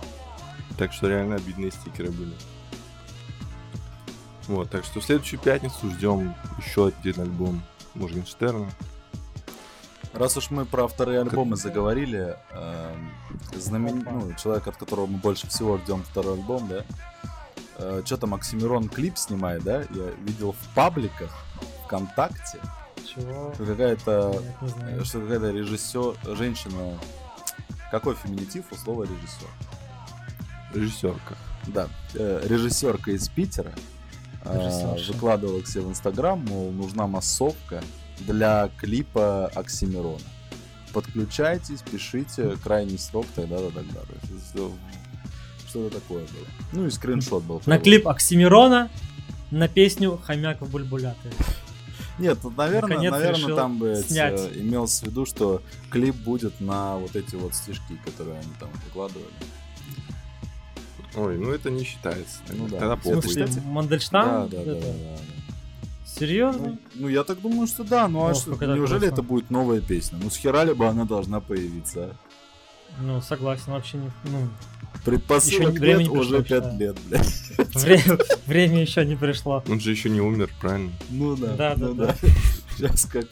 [0.78, 2.34] Так что реально обидные стикеры были.
[4.48, 7.62] Вот, так что в следующую пятницу ждем еще один альбом
[7.94, 8.70] Моргенштерна.
[10.12, 13.10] Раз уж мы про вторые альбомы заговорили, эм,
[13.54, 16.84] знамен- ну, человек, от которого мы больше всего ждем второй альбом, да?
[18.04, 19.80] Что там, Оксимирон клип снимает, да?
[19.90, 21.30] Я видел в пабликах
[21.86, 22.58] ВКонтакте,
[23.14, 23.52] Чего?
[23.54, 24.42] что какая-то
[25.04, 26.98] что какая-то режиссер, женщина,
[27.90, 29.48] какой феминитив у слова режиссер?
[30.74, 31.36] Режиссерка.
[31.66, 33.72] Да, э, режиссерка из Питера
[34.44, 35.12] Режиссерша.
[35.12, 37.82] выкладывала к себе в Инстаграм, мол, нужна массовка
[38.20, 40.18] для клипа Оксимирона.
[40.92, 44.70] Подключайтесь, пишите, крайний срок тогда То есть, э,
[45.68, 46.46] Что-то такое было.
[46.72, 47.62] Ну и скриншот был.
[47.66, 48.90] На клип Оксимирона,
[49.50, 51.30] на песню «Хомяк в бульбуляты».
[52.18, 54.40] Нет, тут, наверное, Наконец наверное, там бы снять.
[54.54, 59.26] имелось в виду, что клип будет на вот эти вот стишки, которые они там выкладывали.
[61.14, 62.38] Ой, ну это не считается.
[62.50, 62.78] Ну да.
[62.78, 63.20] Тогда похуй.
[63.22, 64.48] кстати- Мандельштам?
[64.48, 65.18] да, да, да, Это- да, да.
[66.06, 66.66] Серьезно?
[66.68, 68.06] Ну, ну, я так думаю, что да.
[68.08, 69.14] Ну, а Ох, что, это неужели классно.
[69.14, 70.18] это будет новая песня?
[70.22, 72.04] Ну, с хера ли бы она должна появиться?
[72.04, 73.02] а?
[73.02, 74.10] Ну, согласен, вообще не...
[74.24, 74.48] Ну,
[75.04, 76.76] Предпосылок нет, не уже пришло, пять да.
[76.76, 77.74] лет, блядь.
[77.74, 79.62] время, время еще не пришло.
[79.68, 80.92] Он же еще не умер, правильно?
[81.10, 82.14] Ну да, Да, ну да, да.
[82.76, 83.26] Сейчас как...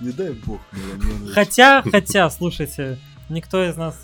[0.00, 0.60] Не дай бог.
[1.32, 3.96] Хотя, хотя, слушайте, никто из нас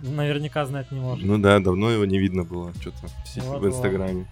[0.00, 1.24] наверняка знать не может.
[1.24, 4.26] Ну да, давно его не видно было, что-то Вот, в Инстаграме.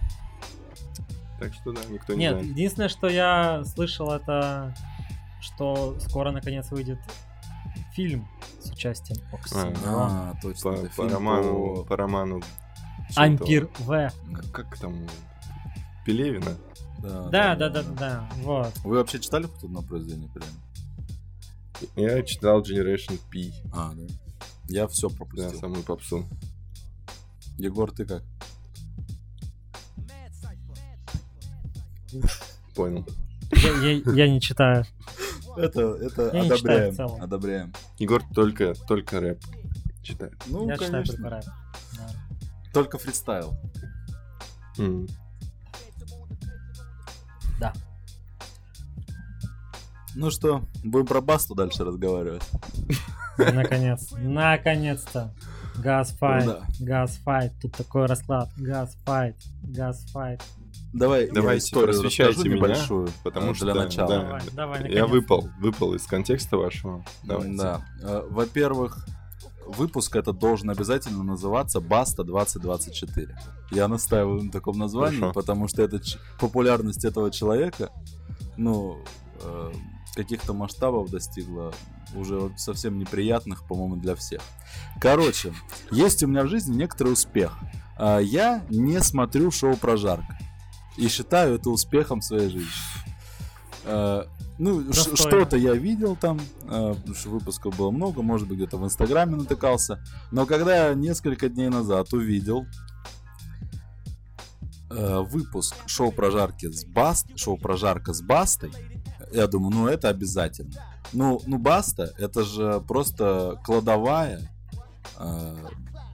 [1.39, 2.47] Так что да, никто не Нет, знает.
[2.47, 4.73] единственное, что я слышал, это
[5.41, 6.99] что скоро наконец выйдет
[7.95, 8.27] фильм
[8.61, 10.31] с участием Оксимирона.
[10.31, 10.71] А, точно.
[10.73, 12.41] По, по фильм роману, по- по роману.
[13.15, 14.11] Ампир В.
[14.33, 15.07] Как, как там?
[16.05, 16.57] Пелевина?
[16.99, 18.73] Да, Да, да, да, да, вот.
[18.83, 20.47] Вы вообще читали хоть одно произведение прям?
[21.95, 23.51] Я читал Generation P.
[23.73, 24.03] А, да.
[24.67, 25.59] Я все Да, пропустил.
[25.59, 26.25] самую попсу.
[27.57, 28.23] Егор, ты как?
[32.75, 33.05] Понял.
[33.51, 34.85] Я, я- я не читаю.
[35.57, 36.95] Это, это Я не читаю в одобряем.
[36.95, 37.21] целом.
[37.21, 37.73] Одобряем.
[37.97, 39.39] Егор только, только рэп
[40.01, 40.33] читает.
[40.47, 41.13] Ну, я читаю конечно.
[41.15, 41.45] только рэп.
[41.97, 42.09] Да.
[42.73, 43.57] Только фристайл.
[44.77, 45.07] М.
[47.59, 47.73] Да.
[50.15, 52.43] Ну что, будем про Басту дальше разговаривать.
[53.37, 54.11] Наконец.
[54.11, 55.33] Наконец-то.
[55.77, 56.45] Газфайт.
[56.45, 56.65] Ну да.
[56.79, 57.53] Газфайт.
[57.61, 58.49] Тут такой расклад.
[58.57, 59.35] Газфайт.
[59.63, 60.41] Газфайт.
[60.95, 64.07] Давай Давайте, я историю просвещайте меня, небольшую, потому э, что для начала.
[64.07, 64.21] да.
[64.23, 67.03] Давай, давай, Я выпал, выпал из контекста вашего.
[67.23, 67.57] Давайте.
[67.57, 67.85] Да.
[68.01, 69.05] Э, Во-первых,
[69.67, 73.37] выпуск этот должен обязательно называться Баста 2024.
[73.71, 75.33] Я настаиваю на таком названии, Хорошо.
[75.33, 77.89] потому что это ч- популярность этого человека,
[78.55, 78.97] ну,
[79.41, 79.71] э,
[80.15, 81.73] каких-то масштабов достигла
[82.15, 84.41] уже совсем неприятных, по-моему, для всех.
[85.01, 85.53] Короче,
[85.91, 87.57] есть у меня в жизни некоторый успех.
[87.97, 90.37] А, Я не смотрю шоу «Прожарка»
[90.97, 92.71] и считаю это успехом своей жизни.
[93.85, 94.23] Э,
[94.57, 98.77] Ну, ш- что-то я видел там, э, потому что выпусков было много, может быть, где-то
[98.77, 99.99] в Инстаграме натыкался.
[100.31, 102.65] Но когда я несколько дней назад увидел
[104.89, 108.71] э, выпуск шоу прожарки с Баст, шоу прожарка с Бастой,
[109.33, 110.71] я думаю, ну это обязательно.
[111.13, 114.39] Ну, ну Баста, это же просто кладовая,
[115.19, 115.55] э,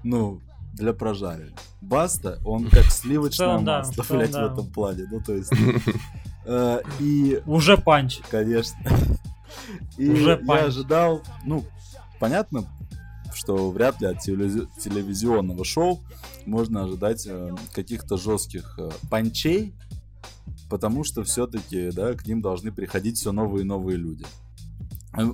[0.04, 0.42] ну,
[0.74, 1.56] для прожаривания.
[1.82, 4.48] Баста, он как сливочное целом, да, масло, в целом, блядь, да.
[4.48, 5.08] в этом плане.
[5.12, 5.52] Ну, то есть...
[6.46, 8.20] э, И Уже панч.
[8.30, 8.80] Конечно.
[9.98, 11.66] И Уже я ожидал, ну,
[12.20, 12.66] понятно,
[13.34, 16.00] что вряд ли от телевизи- телевизионного шоу
[16.46, 19.74] можно ожидать э, каких-то жестких э, панчей,
[20.70, 24.26] потому что все-таки, да, к ним должны приходить все новые и новые люди.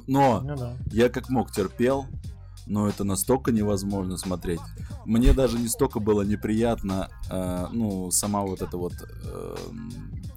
[0.08, 0.76] Но Ну да.
[0.91, 2.06] я как мог терпел,
[2.67, 4.60] но это настолько невозможно смотреть.
[5.06, 9.56] Мне даже не столько было неприятно, э, ну, сама вот эта вот э,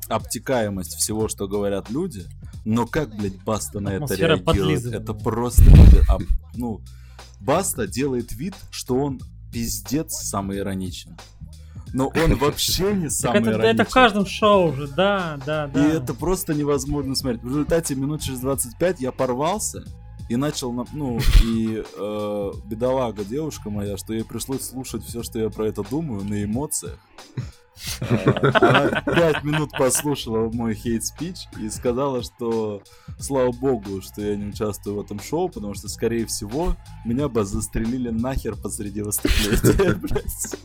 [0.08, 2.24] обтекаемость всего, что говорят люди,
[2.64, 5.64] но как, блядь, Баста на это реагирует, это просто,
[6.08, 6.18] а,
[6.54, 6.80] ну,
[7.40, 9.20] Баста делает вид, что он
[9.52, 11.16] пиздец самый ироничный.
[11.92, 13.70] Но он вообще не Так самый это, ироничный.
[13.72, 15.88] это в каждом шоу уже, да, да, да.
[15.88, 17.42] И это просто невозможно смотреть.
[17.42, 19.84] В результате минут через 25 я порвался
[20.30, 25.40] и начал, на- ну, и э, бедолага девушка моя, что ей пришлось слушать все, что
[25.40, 26.98] я про это думаю, на эмоциях.
[28.00, 32.80] Она пять минут послушала мой хейт-спич и сказала, что
[33.18, 37.44] слава богу, что я не участвую в этом шоу, потому что, скорее всего, меня бы
[37.44, 40.56] застрелили нахер посреди выступления, блядь.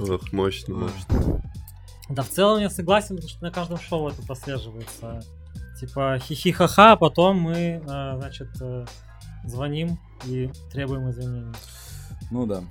[0.00, 1.42] Ох, мощно, мощно.
[2.08, 5.22] Да, в целом я согласен, что на каждом шоу это прослеживается.
[5.80, 8.86] Типа хихи-ха-ха, а потом мы, э, значит, э,
[9.44, 11.54] звоним и требуем извинений.
[12.30, 12.62] Ну да.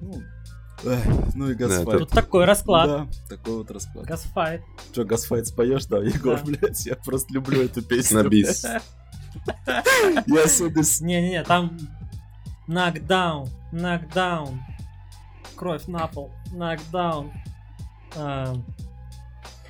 [0.00, 0.22] Ну,
[0.84, 1.98] эх, ну и Да, Газфайт.
[2.00, 2.88] Тут такой расклад.
[2.88, 4.06] Да, такой вот расклад.
[4.06, 4.62] Газфайт.
[4.92, 6.44] Че, Газфайт споешь, да, Егор, Да.
[6.44, 6.84] блядь?
[6.86, 8.22] Я просто люблю эту песню.
[8.24, 8.64] На бис.
[10.26, 10.82] Я особенно...
[10.82, 11.76] с- Не-не-не, там
[12.66, 14.60] нокдаун, нокдаун,
[15.56, 17.30] кровь на пол, нокдаун.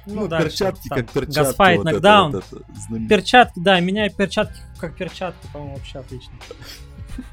[0.06, 1.38] А, Ну, дальше, перчатки там, как перчатки.
[1.38, 2.32] Газфайт, вот это нокдаун.
[2.32, 3.08] вот это.
[3.08, 6.32] Перчатки, да, меняй перчатки как перчатки, по-моему, вообще отлично.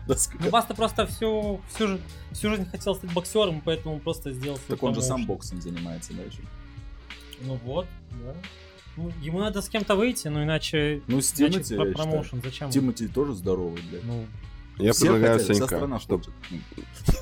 [0.08, 1.98] Ну, Баста просто всю, всю,
[2.34, 6.38] всю жизнь хотел стать боксером, поэтому просто сделал Так он же сам боксом занимается дальше.
[7.42, 8.34] Ну вот, да.
[8.96, 11.02] Ну, ему надо с кем-то выйти, ну иначе...
[11.08, 11.94] Ну, с Тимати, про- я считаю.
[11.96, 12.70] промоушен, зачем?
[12.70, 14.04] Тимати тоже здоровый, блядь.
[14.04, 14.28] Ну,
[14.78, 16.34] Я Все предлагаю хотели, Санька, страна чтоб хочет.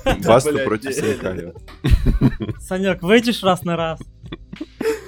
[0.26, 1.54] Басту блядь, против Санька.
[2.60, 4.00] Санек, выйдешь раз на раз?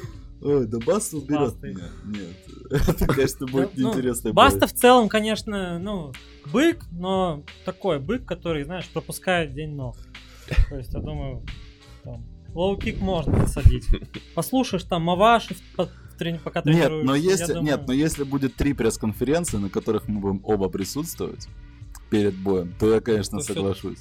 [0.42, 1.88] Ой, да Баста уберет меня.
[2.04, 2.36] Нет.
[2.88, 6.12] Это, конечно, будет Ну, неинтересный Баста в целом, конечно, ну,
[6.52, 9.96] бык, но такой бык, который, знаешь, пропускает день ног.
[10.68, 11.44] То есть, я думаю,
[12.02, 12.24] там,
[12.54, 13.86] лоу-кик можно засадить.
[14.34, 15.54] Послушаешь там Маваши,
[16.18, 20.20] трени- пока Нет, но если, думаю, нет, но если будет три пресс-конференции, на которых мы
[20.20, 21.48] будем оба присутствовать
[22.10, 24.00] перед боем, то я, конечно, То соглашусь.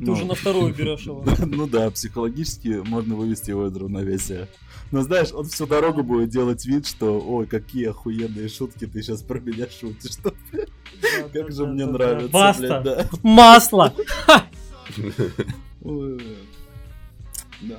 [0.00, 1.22] Ты Ну, уже на вторую берешь его.
[1.46, 4.48] Ну да, психологически можно вывести его из равновесия.
[4.92, 9.22] Но знаешь, он всю дорогу будет делать вид, что ой, какие охуенные шутки ты сейчас
[9.22, 10.12] про меня шутишь.
[10.12, 10.32] Что,
[11.34, 13.08] Как же мне нравится, блядь, да.
[13.22, 13.92] Масло!
[17.60, 17.78] Да.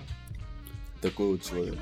[1.02, 1.76] Такой вот человек.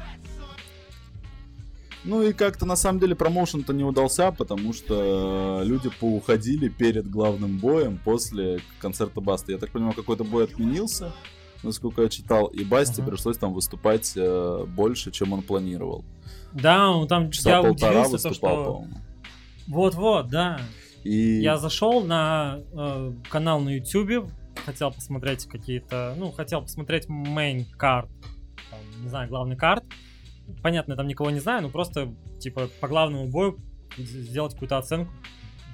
[2.10, 7.60] Ну и как-то на самом деле промоушен-то не удался, потому что люди поуходили перед главным
[7.60, 9.52] боем после концерта Басты.
[9.52, 11.14] Я так понимаю, какой-то бой отменился,
[11.62, 13.12] насколько я читал, и Басте Ага.
[13.12, 16.04] пришлось там выступать э, больше, чем он планировал.
[16.52, 18.74] Да, он там, Часа я полтора удивился, то, выступал, что...
[18.74, 18.98] по-моему.
[19.68, 20.62] Вот-вот, да.
[21.04, 24.32] И Я зашел на э, канал на YouTube,
[24.66, 28.10] хотел посмотреть какие-то, ну, хотел посмотреть main card,
[28.72, 29.84] там, не знаю, главный карт.
[30.62, 33.60] Понятно, я там никого не знаю, но просто, типа, по главному бою
[33.98, 35.12] сделать какую-то оценку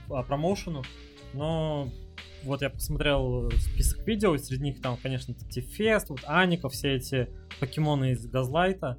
[0.09, 0.83] а, промоушену.
[1.33, 1.89] Но
[2.43, 7.29] вот я посмотрел список видео, и среди них там, конечно, Тифест, вот Аника, все эти
[7.59, 8.97] покемоны из Газлайта,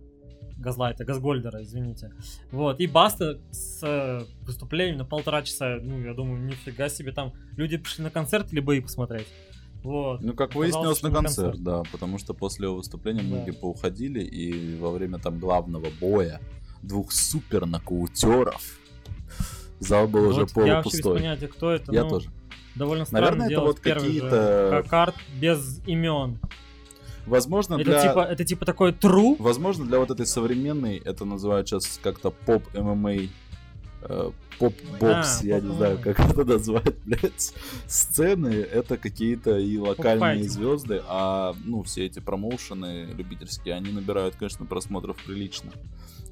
[0.58, 2.12] Газлайта, Газгольдера, извините.
[2.50, 7.34] Вот, и Баста с э, выступлением на полтора часа, ну, я думаю, нифига себе, там
[7.56, 9.26] люди пришли на концерт или бои посмотреть.
[9.86, 10.20] Вот.
[10.20, 11.62] Ну, как выяснилось, на концерт, концерт.
[11.62, 13.28] да, потому что после его выступления Да.
[13.36, 16.40] многие поуходили, и во время там главного боя
[16.82, 18.60] двух супер нокаутеров
[19.78, 21.48] зал был уже Вот я вообще без полупустой.
[21.48, 21.92] кто это.
[21.92, 22.30] Я ну, тоже.
[22.74, 26.38] Довольно странно Наверное, это вот какие-то- ка- карт без имен.
[27.26, 28.08] Возможно, Это для...
[28.08, 29.36] типа, это типа такой true.
[29.38, 32.62] Возможно, для вот этой современной, это называют сейчас как-то поп
[34.08, 37.52] Э, поп бокс, А, я не знаю, как это назвать, блядь.
[37.86, 44.64] Сцены это какие-то и локальные звезды, а ну все эти промоушены любительские, они набирают, конечно,
[44.66, 45.72] просмотров прилично.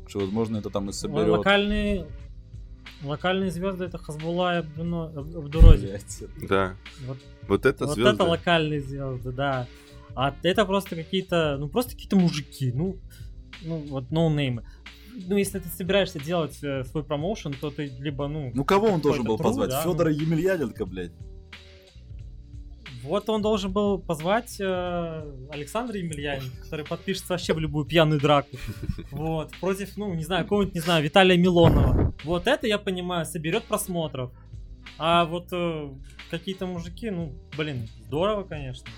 [0.07, 1.29] Что, возможно, это там и соберет.
[1.29, 2.07] Локальные,
[3.03, 5.99] локальные звезды это Хазбула и Абдурози.
[6.49, 6.77] Да.
[7.07, 8.15] Вот, Вот это вот звезды.
[8.15, 9.67] это локальные звезды, да.
[10.15, 12.99] А это просто какие-то, ну просто какие-то мужики, ну,
[13.63, 14.65] ну вот ноунеймы.
[15.15, 18.51] Ну, если ты собираешься делать э, свой промоушен, то ты либо, ну...
[18.53, 19.71] Ну кого он должен был true, позвать?
[19.71, 21.13] да, Федора Емельяненко, блядь.
[23.05, 28.57] Вот он должен был позвать э, Александра Емельяненко, который подпишется вообще в любую пьяную драку.
[29.11, 29.53] Вот.
[29.61, 32.15] Против, ну, не знаю, какого-нибудь, не знаю, Виталия Милонова.
[32.25, 34.33] Вот это, я понимаю, соберет просмотров.
[34.99, 35.91] А вот э,
[36.31, 38.89] какие-то мужики, ну, блин, здорово, конечно.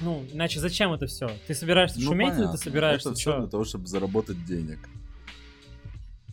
[0.00, 1.30] Ну, иначе зачем это все?
[1.46, 2.56] Ты собираешься Ну, шуметь или понятно.
[2.58, 3.38] ты собираешься Это все чё?
[3.40, 4.78] для того, чтобы заработать денег.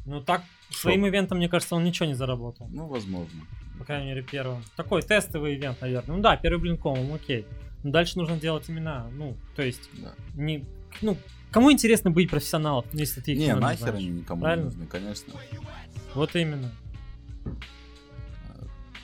[0.06, 2.68] Ну, так, своим ивентом, мне кажется, он ничего не заработал.
[2.72, 3.42] Ну, возможно.
[3.80, 4.64] По крайней мере, первым.
[4.76, 6.16] Такой тестовый ивент, наверное.
[6.18, 7.46] Ну да, первый блинком, окей.
[7.84, 9.08] Но дальше нужно делать имена.
[9.14, 10.14] Ну, то есть, Да.
[10.36, 10.66] не.
[11.02, 11.18] Ну,
[11.52, 13.96] кому интересно быть профессионалом, если ты их Не, имена нахер знаешь?
[13.98, 14.66] они никому не Правильно?
[14.66, 15.34] нужны, конечно.
[16.16, 16.70] Вот именно.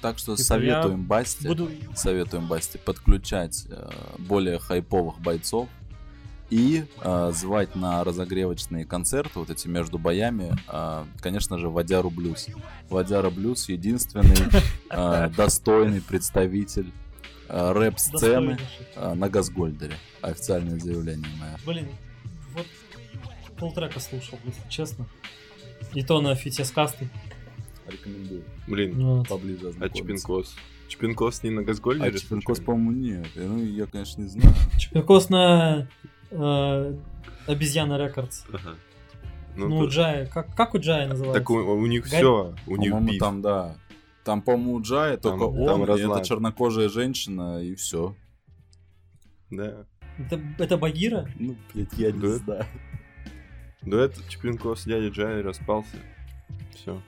[0.02, 1.70] Так что Типа советуем Басте, Буду.
[1.94, 5.68] советуем Басте подключать э, более хайповых бойцов
[6.50, 12.48] и э, звать на разогревочные концерты, вот эти между боями, э, конечно же, Вадяру Блюз.
[12.90, 14.36] Вадяра Блюз единственный
[14.90, 16.92] э, достойный представитель
[17.50, 18.58] э, рэп-сцены
[18.96, 19.96] э, на Газгольдере.
[20.22, 21.58] Официальное заявление мое.
[21.66, 21.90] Блин,
[22.54, 22.66] вот
[23.58, 25.06] полтрека слушал, если честно.
[25.94, 27.10] И то на фите с кастой.
[27.90, 28.44] Рекомендую.
[28.68, 29.28] Блин, Вот.
[29.28, 29.90] Поближе а.
[29.90, 30.56] Чипинкос?
[30.88, 32.18] Чипинкос не на А Газгольдере?
[32.18, 33.28] Чипинкос, по-моему, нет.
[33.36, 34.54] Ну, я, конечно, не знаю.
[34.78, 35.88] Чипинкос на
[36.32, 36.94] э,
[37.48, 38.46] обезьяна records.
[38.52, 38.76] Ага.
[39.56, 40.26] Ну, Ну, тут- Джая.
[40.28, 41.40] Как, как у Джая называется?
[41.40, 43.20] так у, у них Га- все, у них биф.
[43.20, 43.76] там, да.
[44.24, 46.18] Там, по-моему, у Джая Там- только там он, и разлад.
[46.20, 48.16] это чернокожая женщина, и все.
[49.50, 49.86] Да.
[50.18, 51.28] Это, это Багира?
[51.40, 52.28] Ну, блядь, я не Да.
[52.38, 52.66] знаю.
[53.82, 55.96] Дуэт Чипинкос дядя Джай распался.
[56.76, 57.02] Все.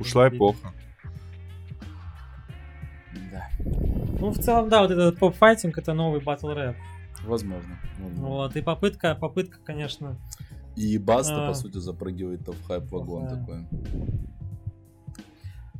[0.00, 0.72] Ушла эпоха.
[3.32, 3.48] Да.
[4.20, 6.76] Ну, в целом, да, вот этот поп-файтинг это новый батл рэп.
[7.24, 7.78] Возможно.
[7.98, 8.26] возможно.
[8.26, 10.16] Вот, и попытка, попытка, конечно.
[10.76, 11.48] И Баста, А.
[11.48, 13.36] по сути, запрыгивает в hype wagon Ага.
[13.36, 13.66] такой.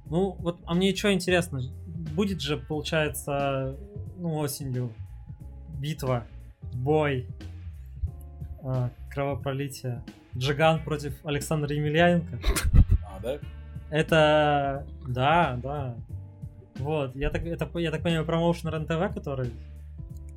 [0.07, 1.61] Ну, вот, а мне что интересно,
[2.15, 3.77] будет же, получается,
[4.17, 4.93] ну, осенью
[5.79, 6.25] битва,
[6.73, 7.27] бой,
[8.63, 10.03] а, кровопролитие.
[10.37, 12.39] Джиган против Александра Емельяненко.
[13.07, 13.39] А, да?
[13.91, 15.97] Это, да, да.
[16.77, 19.51] Вот, я так, это, я так понимаю, промоушен РНТВ, который...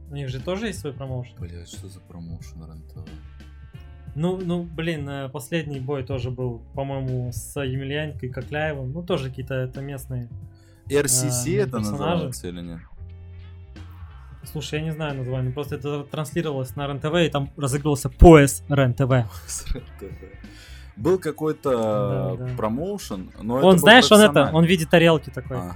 [0.09, 1.35] У них же тоже есть свой промоушен.
[1.39, 3.09] Блять, что за промоушен РНТВ?
[4.15, 8.91] Ну, ну, блин, э, последний бой тоже был, по-моему, с Емельяненко и Кокляевым.
[8.91, 10.29] Ну, тоже какие-то это местные.
[10.89, 12.79] RCC А, это называется или нет?
[14.51, 19.11] Слушай, я не знаю название, просто это транслировалось на РНТВ, и там разыгрывался пояс РНТВ.
[20.99, 22.55] Был какой-то Да, да.
[22.55, 25.57] промоушен, но это Он, был знаешь, он это, он в виде тарелки такой.
[25.57, 25.75] А.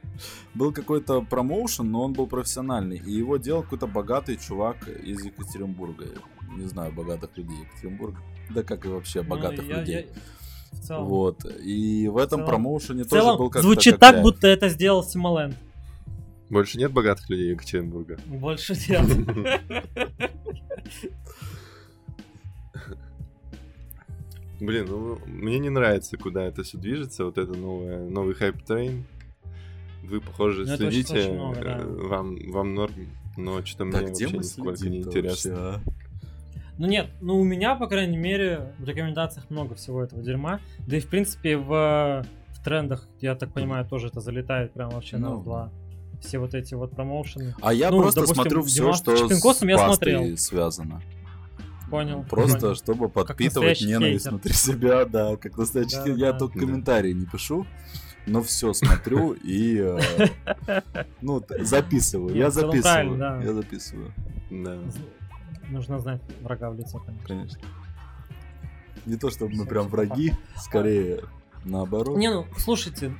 [0.54, 2.96] Был какой-то промоушен, но он был профессиональный.
[2.98, 6.06] И его делал какой-то богатый чувак из Екатеринбурга.
[6.56, 8.18] Не знаю, богатых людей Екатеринбурга.
[8.50, 10.06] Да как и вообще Ну, богатых я- людей.
[10.10, 11.44] я- В целом, Вот.
[11.62, 14.22] И в этом целом- промоушене в тоже целом был как-то звучит так, Кокляев.
[14.24, 15.54] будто это сделал Сималенд.
[16.50, 18.18] Больше нет богатых людей Екатеринбурга.
[18.26, 19.06] Больше нет.
[24.60, 29.04] Блин, ну мне не нравится, куда это все движется, вот это новое, новый hype train.
[30.04, 31.78] Вы, похоже, Ну, очень- следите, очень много, да.
[31.78, 32.94] э, вам, вам норм,
[33.36, 35.50] но что-то Да мне где вообще мы нисколько не интересно.
[35.54, 35.80] вообще, а?
[36.78, 40.60] Ну нет, ну у меня, по крайней мере, в рекомендациях много всего этого дерьма.
[40.86, 45.18] Да и в принципе в, в трендах, я так понимаю, тоже это залетает прям вообще
[45.18, 45.42] на Ну.
[45.42, 45.70] два.
[46.20, 47.54] Все вот эти вот промоушены.
[47.60, 50.36] А я Ну, просто допустим, смотрю все, что с я смотрел.
[50.36, 51.00] связано.
[51.90, 52.24] Понял.
[52.28, 52.74] Просто понял.
[52.74, 54.30] чтобы подпитывать ненависть хейтер.
[54.30, 56.26] внутри себя, да, как настоящий Да.
[56.26, 56.38] Я да.
[56.38, 56.66] только Да.
[56.66, 57.66] комментарии не пишу,
[58.26, 60.82] но все смотрю и э,
[61.22, 62.34] ну записываю.
[62.34, 63.18] Не, Я записываю.
[63.18, 63.40] да.
[63.42, 64.12] Я записываю,
[64.50, 64.78] Да.
[65.70, 67.26] Нужно знать врага в лицо, конечно.
[67.26, 67.60] конечно.
[69.06, 71.20] Не то чтобы мы прям враги, скорее
[71.64, 72.18] наоборот.
[72.18, 73.12] Не, ну, слушайте,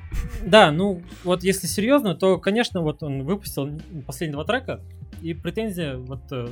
[0.45, 4.81] да, ну, вот если серьезно, то, конечно, вот он выпустил последние два трека,
[5.21, 6.47] и претензия вот э,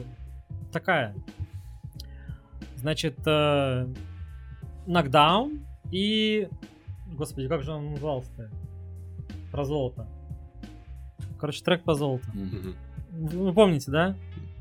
[0.72, 1.16] такая.
[2.78, 3.88] Значит, э,
[4.88, 5.60] Knockdown
[5.92, 6.48] и...
[7.08, 8.50] Господи, как же он назывался-то?
[9.52, 10.08] Про золото.
[11.40, 12.26] Короче, трек по золоту.
[13.12, 14.16] Вы помните, да?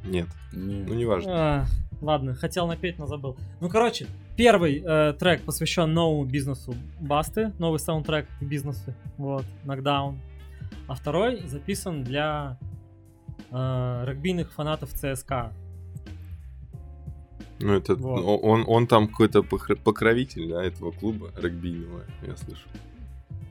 [0.04, 0.84] Нет, Не.
[0.84, 1.32] ну неважно.
[1.32, 1.66] А,
[2.00, 3.36] ладно, хотел напеть, но забыл.
[3.60, 4.06] Ну, короче,
[4.36, 10.16] первый э, трек посвящен новому бизнесу Басты, новый саундтрек к бизнесу, вот, Knockdown.
[10.86, 12.58] А второй записан для
[13.50, 15.52] э, регбийных фанатов ЦСКА.
[17.58, 18.20] Ну, это, Вот.
[18.22, 22.68] о- он, он там какой-то покровитель да, этого клуба регбийного, я слышу.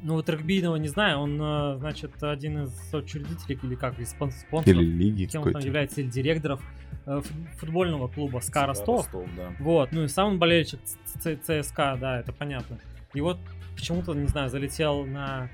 [0.03, 4.29] Ну, вот регбийного не знаю, он, э, значит, один из соучредителей или как, из спон-
[4.31, 6.61] спонсоров, Или лиги кем он там является, или директоров
[7.07, 9.09] э, фут- футбольного клуба СКА Да, Ростов.
[9.35, 9.51] да.
[9.59, 12.77] Вот, ну и сам он болельщик ЦСКА, да, это понятно.
[13.15, 13.39] И вот
[13.75, 15.49] почему-то, не знаю, залетел на...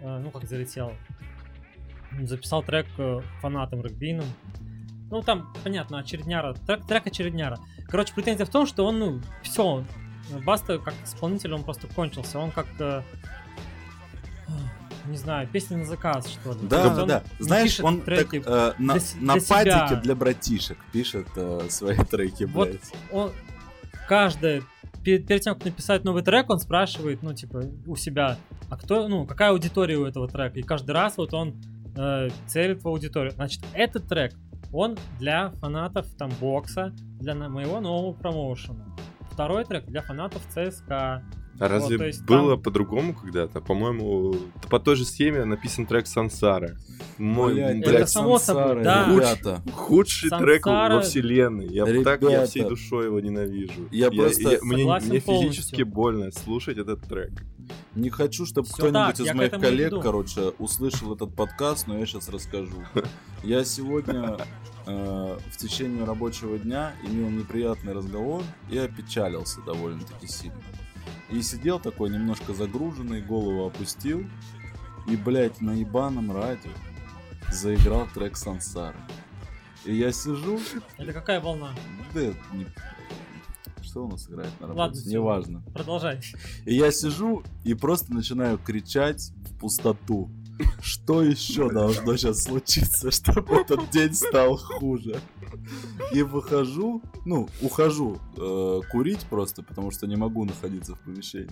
[0.00, 0.92] э, ну, как залетел?
[2.22, 2.86] Записал трек
[3.40, 4.24] фанатам регбийным.
[5.10, 6.54] Ну, там, понятно, очередняра.
[6.66, 7.58] Трек, трек очередняра.
[7.88, 9.84] Короче, претензия в том, что он, ну, все.
[10.44, 12.38] Баста, как исполнитель, он просто кончился.
[12.38, 12.66] Он как...
[15.08, 16.58] не знаю, песни на заказ, что ли.
[16.62, 17.22] Да, да, он да.
[17.38, 19.56] Знаешь, он так, э, на, для на для себя.
[19.56, 22.92] падике для братишек пишет э, свои треки, Вот блядь.
[23.10, 23.32] он
[24.06, 24.62] каждое
[25.02, 28.36] перед, перед тем, как написать новый трек, он спрашивает, ну, типа, у себя,
[28.68, 30.58] а кто, ну, какая аудитория у этого трека.
[30.58, 31.54] И каждый раз вот он
[31.96, 33.32] э, целит в аудиторию.
[33.32, 34.34] Значит, этот трек,
[34.72, 38.96] он для фанатов там бокса, для моего нового промоушена.
[39.30, 41.22] Второй трек для фанатов ЦСКА.
[41.60, 43.60] А разве то есть было там- по-другому когда-то?
[43.60, 44.34] По-моему,
[44.70, 46.76] по той же схеме написан трек Сансара.
[47.18, 49.08] Мой, Блядь, блядь, это само собой, да.
[49.12, 51.66] Ребята, худший трек Сансара- во вселенной.
[51.66, 52.46] Я так я Ребята.
[52.46, 53.88] всей душой его ненавижу.
[53.90, 55.50] Я просто мне, согласен мне полностью.
[55.52, 57.32] физически больно слушать этот трек.
[57.94, 62.28] не хочу, чтобы кто-нибудь из я моих коллег, короче, услышал этот подкаст, но я сейчас
[62.28, 62.82] расскажу.
[63.44, 64.36] Я сегодня
[64.86, 70.56] э, в течение рабочего дня имел неприятный разговор и опечалился довольно-таки сильно.
[71.30, 74.24] И сидел такой немножко загруженный, голову опустил,
[75.06, 76.70] и, блядь, на ебаном радио
[77.52, 78.98] заиграл трек Сансары.
[79.84, 80.58] И я сижу,
[80.96, 81.70] Это какая волна?
[82.14, 82.20] да,
[82.52, 82.66] не-
[83.82, 84.98] что у нас играет на работе?
[84.98, 85.10] Ладно.
[85.10, 85.62] Неважно.
[85.72, 86.20] Продолжай.
[86.66, 90.30] И я сижу и просто начинаю кричать в пустоту.
[90.80, 95.20] Что еще должно сейчас случиться, чтобы этот день стал хуже?
[96.12, 101.50] И выхожу, ну, ухожу э, курить просто, потому что не могу находиться в помещении.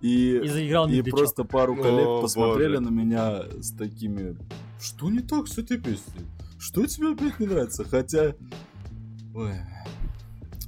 [0.00, 2.80] И И, заиграл и просто пару коллег О, посмотрели боже.
[2.80, 4.36] на меня с такими
[4.80, 6.26] Что не так с этой песней?
[6.58, 7.84] Что тебе опять не нравится?
[7.84, 8.34] Хотя...
[9.34, 9.54] Ой.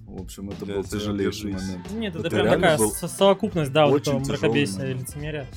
[0.07, 1.91] В общем, это Да, был тяжелейший момент.
[1.93, 5.49] Нет, это, Это прям такая был со- совокупность, да, вот этого мракобесия и лицемерия.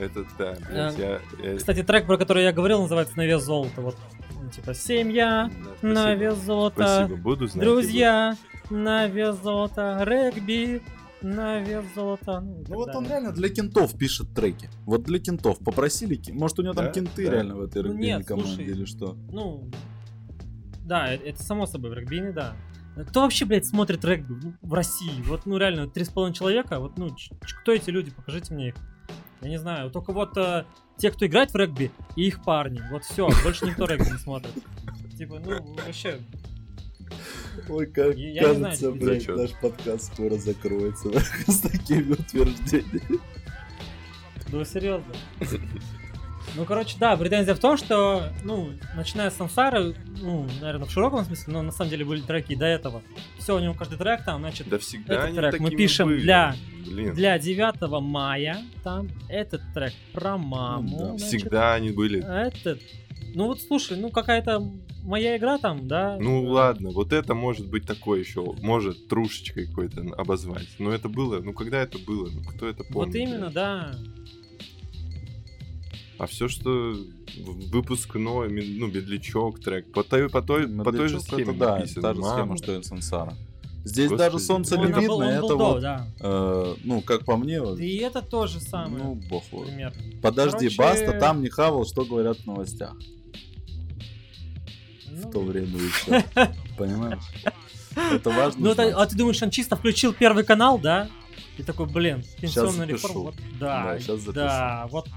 [0.00, 1.20] Это да, блядь, я...
[1.44, 3.80] я- Кстати, трек, про который я говорил, называется «На вес золота».
[3.82, 3.96] Вот,
[4.42, 5.50] ну, типа, семья,
[5.82, 7.64] Да, на вес золота, Спасибо, буду знать.
[7.64, 8.36] друзья,
[8.70, 10.82] на вес золота, регби,
[11.22, 12.40] на вес золота.
[12.40, 14.70] Ну, Ну вот он реально для кентов пишет треки.
[14.86, 15.58] Вот для кентов.
[15.58, 17.32] Попросили, может у него там кенты да.
[17.32, 18.64] реально в этой Ну регбийной команде слушай.
[18.64, 19.16] или что?
[19.30, 19.70] Ну,
[20.86, 22.54] да, э- это само собой в регбийный, да.
[23.08, 25.22] Кто вообще, блядь, смотрит регби в России?
[25.26, 27.14] Вот, ну, реально, три с половиной человека, вот, ну,
[27.62, 28.10] кто эти люди?
[28.10, 28.74] Покажите мне их.
[29.42, 30.64] Я не знаю, только вот э,
[30.98, 32.82] те, кто играет в регби, и их парни.
[32.90, 34.52] Вот все, больше никто регби не смотрит.
[35.16, 36.18] Типа, ну, вообще,
[37.68, 41.08] Ой, как Я- я не знаю, кажется, что блядь, наш подкаст скоро закроется
[41.50, 43.18] с такими утверждениями.
[44.52, 45.12] ну, серьезно.
[46.56, 51.24] Ну, короче, да, претензия в том, что, ну, начиная с Сансары, ну, наверное, в широком
[51.24, 53.02] смысле, но на самом деле были треки до этого.
[53.38, 56.20] Все, у него каждый трек там, значит, Да всегда Этот они трек мы пишем были.
[56.22, 56.54] для-
[56.86, 60.88] Блин, Для 9 мая там этот трек про маму.
[60.90, 62.18] Ну да, значит, всегда они были.
[62.20, 62.80] Этот.
[63.34, 64.60] Ну вот слушай, ну какая-то
[65.04, 66.16] моя игра там, да?
[66.20, 70.66] Ну ладно, вот это может быть такое еще, может трушечкой какой-то обозвать.
[70.80, 73.14] Но это было, ну когда это было, ну кто это помнит?
[73.14, 73.94] Вот именно, да.
[76.20, 76.94] А все, что
[77.72, 82.02] выпускной, ну, медлячок трек, по той, по той, по той же схеме это, да, написано.
[82.02, 82.34] та же Мама.
[82.34, 83.34] схема, что и Сансара.
[83.86, 84.18] Здесь Господи.
[84.30, 86.06] даже солнце не был- видно, он это был вот, да.
[86.20, 89.02] э, ну, как по мне, вот, И это тоже самое.
[89.02, 89.62] ну, бог его.
[89.64, 89.96] примерно.
[90.20, 92.94] Подожди, Короче, Баста там не хавал, что говорят в новостях
[95.10, 96.22] Ну, в то время еще.
[96.76, 97.22] Понимаешь?
[97.96, 101.08] Это важно Ну, а ты думаешь, он чисто включил первый канал, да?
[101.56, 103.20] И такой, блин, пенсионная реформа.
[103.20, 104.32] Вот, да, Да, щас запишу.
[104.32, 105.08] да, вот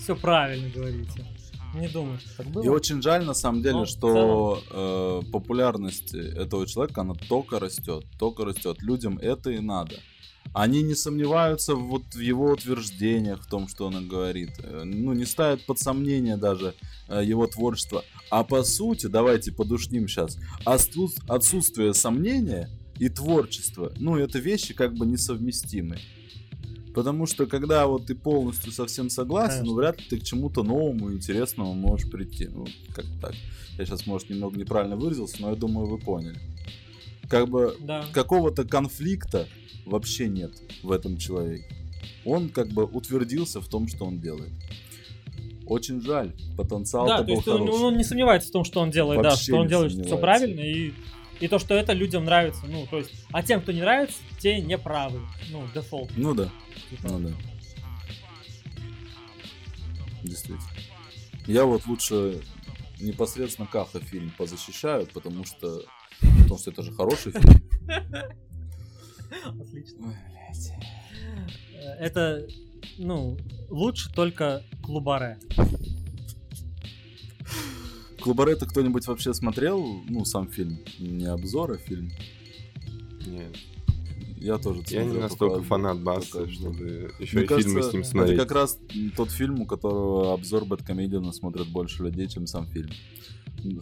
[0.00, 1.26] все правильно говорите.
[1.74, 2.64] Не думаю, что так было.
[2.64, 8.04] И очень жаль, на самом деле, в что э, популярность этого человека, она только растет,
[8.18, 8.82] только растет.
[8.82, 9.94] Людям это и надо.
[10.52, 14.50] Они не сомневаются вот в его утверждениях, в том, что он говорит.
[14.58, 16.74] Э, Ну, не ставят под сомнение даже
[17.08, 18.02] э, его творчество.
[18.30, 25.06] А по сути, давайте подушним сейчас, отсутствие сомнения и творчество, ну, это вещи как бы
[25.06, 25.98] несовместимы.
[26.94, 29.70] Потому что когда вот ты полностью совсем согласен, Конечно.
[29.70, 32.48] ну вряд ли ты к чему-то новому, интересному можешь прийти.
[32.48, 33.34] Ну, как так.
[33.78, 36.38] Я сейчас, может, немного неправильно выразился, но я думаю, вы поняли.
[37.28, 38.04] Как бы Да.
[38.12, 39.46] какого-то конфликта
[39.86, 41.66] вообще нет в этом человеке.
[42.24, 44.52] Он как бы утвердился в том, что он делает.
[45.66, 47.84] Очень жаль, потенциал-то Да, то был есть он, хороший.
[47.84, 50.60] он не сомневается в том, что он делает, да, Вообще что он делает все правильно,
[50.60, 50.92] и,
[51.40, 52.66] и то, что это людям нравится.
[52.66, 55.20] Ну, то есть, а тем, кто не нравится, те не правы.
[55.50, 56.10] Ну, дефолт.
[56.16, 56.50] Ну да,
[56.90, 57.08] типа.
[57.08, 57.34] ну да.
[60.22, 60.60] Действительно.
[61.46, 62.42] Я вот лучше
[63.00, 65.82] непосредственно Каха фильм позащищаю, потому что
[66.20, 67.62] потому что это же хороший фильм.
[69.60, 70.08] Отлично.
[70.08, 70.72] Ой, блядь.
[71.74, 72.46] Э, Это,
[72.98, 73.38] ну,
[73.68, 75.38] лучше только клубаре.
[78.20, 80.78] Клубаре-то кто-нибудь вообще смотрел, ну, сам фильм?
[80.98, 82.10] Не обзор, а фильм?
[83.26, 83.56] Нет,
[84.38, 87.92] Я тоже я не настолько только фанат Баста, чтобы еще Мне и фильмы кажется, с
[87.92, 88.38] ним Это смотреть.
[88.38, 88.78] как раз
[89.16, 92.90] тот фильм, у которого обзор Бэткомедиана смотрят больше людей, чем сам фильм.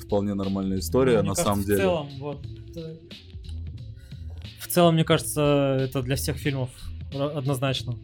[0.01, 1.79] Вполне нормальная история, Ну, на кажется, самом в деле.
[1.79, 2.97] целом, вот, э,
[4.61, 6.71] в целом, мне кажется, это для всех фильмов
[7.13, 7.95] однозначно.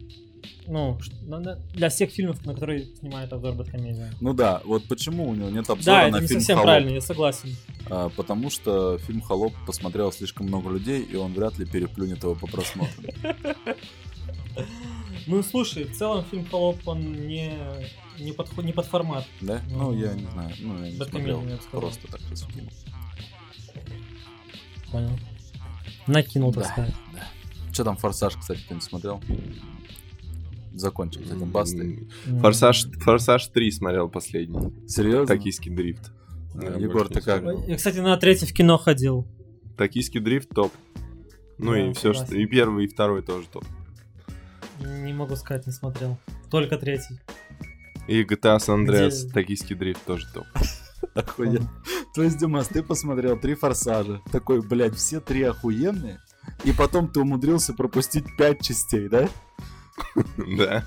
[0.67, 4.09] Ну, на- для всех фильмов, на которые снимает обзор Бэткомедиан.
[4.19, 6.65] Ну да, вот почему у него нет обзора Да, на это не фильм совсем «Холоп».
[6.67, 7.55] правильно, я согласен.
[7.89, 12.35] А, потому что фильм «Холоп» посмотрело слишком много людей, и он вряд ли переплюнет его
[12.35, 13.03] по просмотру.
[15.27, 17.51] Ну, слушай, в целом фильм «Холоп», он не,
[18.19, 19.25] не, подход, не под формат.
[19.41, 19.59] Да?
[19.71, 20.51] Ну, я не знаю.
[20.59, 21.43] Ну, я не смотрел.
[21.71, 22.69] Просто так сейчас кинул.
[24.91, 25.09] Понял.
[26.07, 26.69] Накинул, так Да.
[26.69, 26.93] сказать.
[27.73, 29.19] Что там «Форсаж», кстати, ты не смотрел?
[30.75, 32.07] Закончил с этим бастой.
[32.41, 34.73] Форсаж, Форсаж 3 смотрел последний.
[34.87, 35.27] Серьезно?
[35.27, 36.11] Токийский дрифт.
[36.55, 37.43] А, Я Егор, ты как?
[37.67, 39.25] Я, кстати, на третий в кино ходил.
[39.77, 40.71] Токийский дрифт топ.
[41.57, 42.35] Ну Да, и все, что...
[42.35, 43.65] И первый, и второй тоже топ.
[44.81, 46.17] Не могу сказать, не смотрел.
[46.51, 47.19] Только третий.
[48.07, 50.45] И GTA San Andreas, Где- токийский дрифт тоже топ.
[51.15, 51.69] Охуенно.
[52.13, 54.21] То есть, Димас, ты посмотрел три форсажа.
[54.31, 56.19] Такой, блядь, все три охуенные.
[56.63, 59.29] И потом ты умудрился пропустить пять частей, да?
[60.57, 60.85] Да.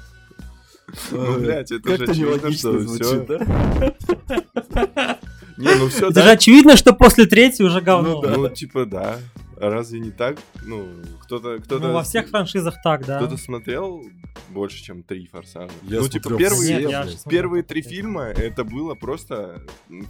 [1.11, 3.27] Ну, блядь, это же очевидно, что звучит, все...
[3.27, 5.19] да?
[5.59, 8.23] Не, ну все, Это же очевидно, что после третьей уже говно.
[8.23, 9.19] Ну Ну, типа, да.
[9.57, 10.39] Разве не так?
[10.63, 10.87] Ну,
[11.25, 11.59] кто-то...
[11.59, 13.19] кто-то Ну, во всех франшизах так, да.
[13.19, 14.05] Кто-то смотрел
[14.51, 15.73] больше, чем три форсажа?
[15.83, 19.61] Я ну, типа, первые, Нет, я первые три фильма это было просто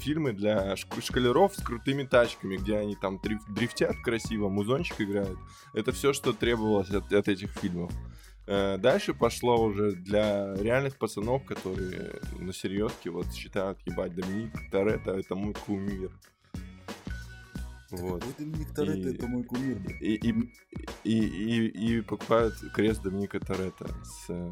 [0.00, 5.38] фильмы для шк- школяров с крутыми тачками, где они там дриф- дрифтят красиво, музончик играют.
[5.72, 7.90] Это все, что требовалось от, от этих фильмов.
[8.50, 15.12] Э, Дальше пошло уже для реальных пацанов, которые на серьезке вот считают, ебать, Доминик Торетто
[15.12, 16.10] это мой кумир.
[17.90, 18.20] Вот.
[18.22, 19.78] Какой Доминик Торетто, И- это мой кумир.
[20.00, 20.34] И, и,
[21.04, 24.50] и, и- и покупают крест Доминика Торетто с э,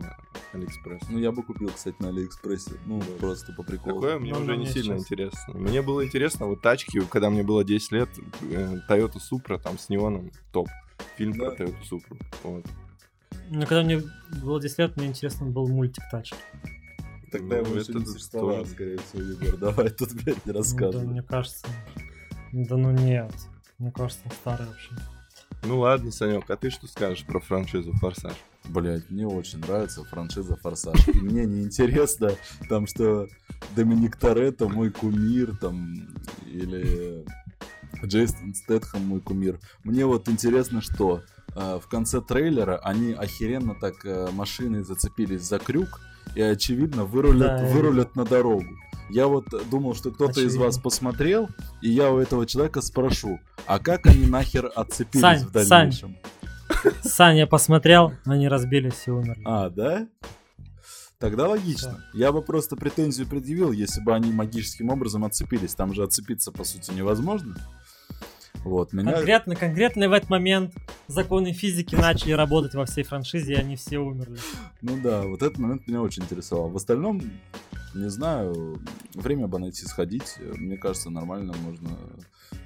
[0.52, 1.02] Алиэкспресс.
[1.10, 2.72] Ну, я бы купил, кстати, на Алиэкспрессе.
[2.86, 4.00] Ну, просто по приколу.
[4.00, 5.02] Такое мне Ну, уже не сильно сейчас.
[5.04, 5.54] интересно.
[5.54, 8.08] Мне было интересно вот тачки, когда мне было 10 лет,
[8.42, 10.68] э, Toyota Supra там с неоном, топ.
[11.16, 11.50] Фильм Да.
[11.50, 12.16] про Toyota Supra.
[12.42, 12.66] Вот.
[13.50, 14.02] Ну, когда мне
[14.42, 16.36] было 10 лет, мне интересно был мультик тачки.
[17.30, 19.56] Тогда Ну, его это не тоже- скорее всего, Егор.
[19.60, 21.06] Давай тут, блядь, не Ну, да, рассказывай.
[21.06, 21.66] мне кажется.
[22.52, 23.32] Да ну нет.
[23.78, 24.90] Мне кажется, он старый вообще.
[25.64, 28.34] Ну ладно, Санек, а ты что скажешь про франшизу Форсаж?
[28.68, 31.08] Блять, мне очень нравится франшиза Форсаж.
[31.08, 32.32] И мне не интересно,
[32.68, 33.28] там, что
[33.74, 36.08] Доминик Торетто мой кумир, там,
[36.46, 37.24] или
[38.04, 39.58] Джейсон Стэтхэм мой кумир.
[39.84, 41.22] Мне вот интересно, что
[41.56, 46.00] в конце трейлера они охеренно так э, машиной зацепились за крюк
[46.34, 48.76] и, очевидно, вырулят, Да, вырулят на дорогу.
[49.08, 51.48] Я вот думал, что кто-то из вас посмотрел,
[51.80, 56.16] и я у этого человека спрошу, а как они нахер отцепились Сань, в дальнейшем?
[57.02, 59.42] Сань, я посмотрел, они разбились и умерли.
[59.44, 60.08] А, да?
[61.18, 62.04] Тогда логично.
[62.12, 65.74] Я бы просто претензию предъявил, если бы они магическим образом отцепились.
[65.74, 67.56] Там же отцепиться, по сути, невозможно.
[68.66, 69.12] Вот, меня...
[69.12, 70.74] Конкретно, конкретно в этот момент
[71.06, 74.38] законы физики начали работать во всей франшизе, и они все умерли.
[74.82, 76.68] Ну да, вот этот момент меня очень интересовал.
[76.68, 77.22] В остальном,
[77.94, 78.82] не знаю,
[79.14, 80.38] время бы найти сходить.
[80.40, 81.90] Мне кажется, нормально можно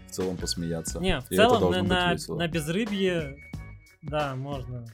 [0.08, 1.00] в целом посмеяться.
[1.00, 2.38] Не, в И целом на, на, весело.
[2.38, 3.36] на безрыбье,
[4.00, 4.86] да, можно.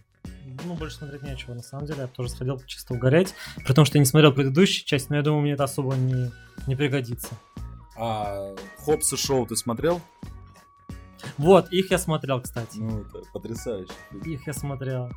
[0.65, 2.01] Ну, больше смотреть нечего, на самом деле.
[2.01, 3.33] Я тоже сходил чисто угореть.
[3.65, 6.33] При том, что я не смотрел предыдущую часть, но я думаю, мне это особо не,
[6.67, 7.29] не пригодится.
[7.97, 10.01] А Хопс и Шоу ты смотрел?
[11.39, 12.79] Вот, их я смотрел, кстати.
[12.79, 13.93] Ну, это потрясающе.
[14.25, 15.11] Их я смотрел.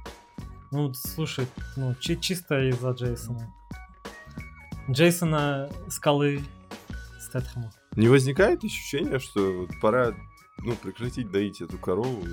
[0.72, 1.48] Ну, слушай,
[1.78, 3.52] ну, чи- чисто из-за Джейсона.
[4.90, 6.42] Джейсона Скалы
[7.20, 7.72] Стэтхэма.
[7.96, 10.14] Не возникает ощущение, что вот пора
[10.60, 12.24] ну, прекратить доить эту корову?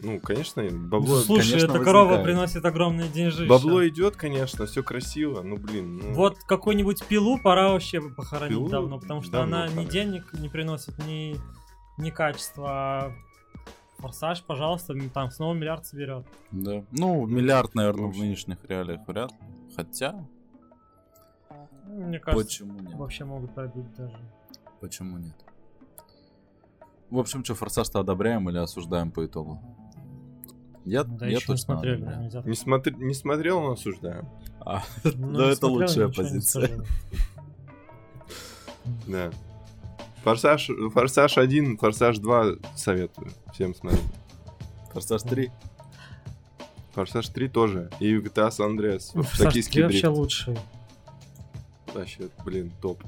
[0.00, 2.24] Ну, конечно, бабло, Слушай, конечно, эта корова возникает.
[2.24, 3.48] приносит огромные деньжища.
[3.48, 5.96] бабло идет, конечно, все красиво, ну блин.
[5.98, 9.86] ну, Вот какую-нибудь пилу пора вообще похоронить Пилу давно, потому что давно она ни пора.
[9.88, 11.36] денег не приносит, ни,
[11.98, 12.68] ни качества.
[12.70, 13.12] А
[13.98, 16.24] Форсаж, пожалуйста, м, там снова миллиард соберет.
[16.52, 16.84] Да.
[16.92, 18.20] Ну, миллиард, наверное, в Вообще.
[18.20, 19.32] нынешних реалиях вряд.
[19.74, 20.24] Хотя,
[21.86, 22.94] Мне кажется, почему нет?
[22.94, 24.16] вообще могут пробить даже.
[24.80, 25.34] Почему нет?
[27.10, 29.60] В общем, что, форсаж-то одобряем или осуждаем по итогу?
[30.84, 31.96] Я, Да я не точно смотрели.
[31.96, 32.22] одобряю.
[32.22, 32.42] нельзя.
[32.42, 34.28] Не, смотри, не смотрел, но осуждаем.
[34.60, 36.70] А, Ну, ну, не это смотрел, лучшая не позиция.
[39.06, 39.30] Да.
[40.24, 42.44] Форсаж, Форсаж 1, Форсаж 2
[42.76, 44.02] советую всем смотреть.
[44.92, 45.50] Форсаж 3.
[46.92, 47.90] Форсаж 3 тоже.
[48.00, 49.10] И GTA San Andreas.
[49.14, 50.18] Ну, Форсаж Токийский 3 вообще дрифт.
[50.18, 50.58] лучший.
[51.94, 53.02] Вообще, блин, топ.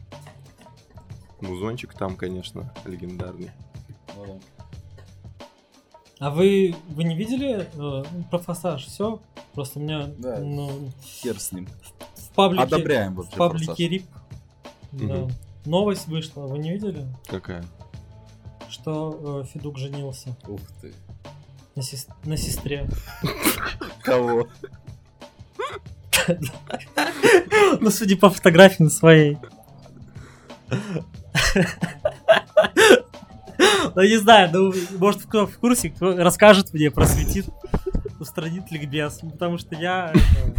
[1.40, 3.50] Музончик там, конечно, легендарный.
[6.18, 8.84] А вы, вы не видели э, про Форсаж?
[8.86, 9.20] Все?
[9.54, 10.38] Просто у меня Да.
[10.38, 11.66] ну, Хер с ним.
[12.14, 13.88] в паблике, Одобряем в вообще паблике форсаж.
[13.90, 14.06] РИП
[14.92, 15.32] да, Мгм.
[15.64, 16.42] Новость вышла.
[16.46, 17.06] Вы не видели?
[17.26, 17.64] Какая?
[18.68, 20.92] Что э, Федук женился Ух ты.
[21.74, 22.88] на, сес- на сестре.
[24.02, 24.48] Кого?
[27.80, 29.38] Ну, судя по фотографии на своей.
[33.94, 37.46] Ну, не знаю, ну, может, кто в курсе, кто расскажет мне, просветит,
[38.20, 39.18] устранит ликбез.
[39.20, 40.54] Потому что я это,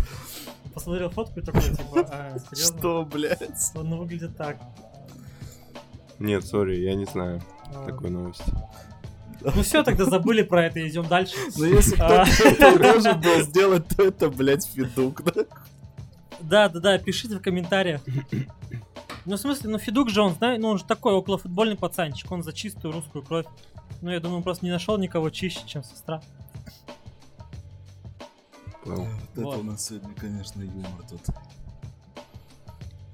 [0.74, 2.78] посмотрел фотку и такой, типа, а, серьезно?
[2.78, 3.42] Что, блядь?
[3.76, 4.58] Он выглядит так.
[6.22, 7.42] Нет, сори, я не знаю
[7.74, 8.44] А, такой новости.
[9.42, 11.36] Ну все, тогда забыли про это, идем дальше.
[11.58, 12.26] Ну если А.
[12.26, 15.46] кто-то должен был сделать, то это, блядь, Федук, да?
[16.42, 18.02] Да, да, да, пишите в комментариях.
[19.26, 22.44] Ну, в смысле, ну Федук же, он, знает, ну он же такой околофутбольный пацанчик, он
[22.44, 23.46] за чистую русскую кровь.
[24.02, 26.22] Ну, я думаю, он просто не нашел никого чище, чем сестра.
[28.84, 29.08] Понял.
[29.34, 29.60] Это Вот.
[29.60, 31.22] у нас сегодня, конечно, юмор тут.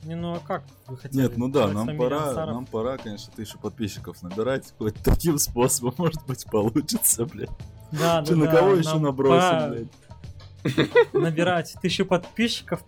[0.08, 1.24] Не, ну а как вы хотели?
[1.24, 2.56] Нет, ну да, нам пора, Ансаров?
[2.56, 4.74] нам пора, конечно, тысячу подписчиков набирать.
[4.78, 7.50] Хоть таким способом, может быть, получится, блядь.
[7.92, 11.14] Да, Че, да, на да, кого еще набросим, пора блядь?
[11.14, 12.86] Набирать тысячу подписчиков,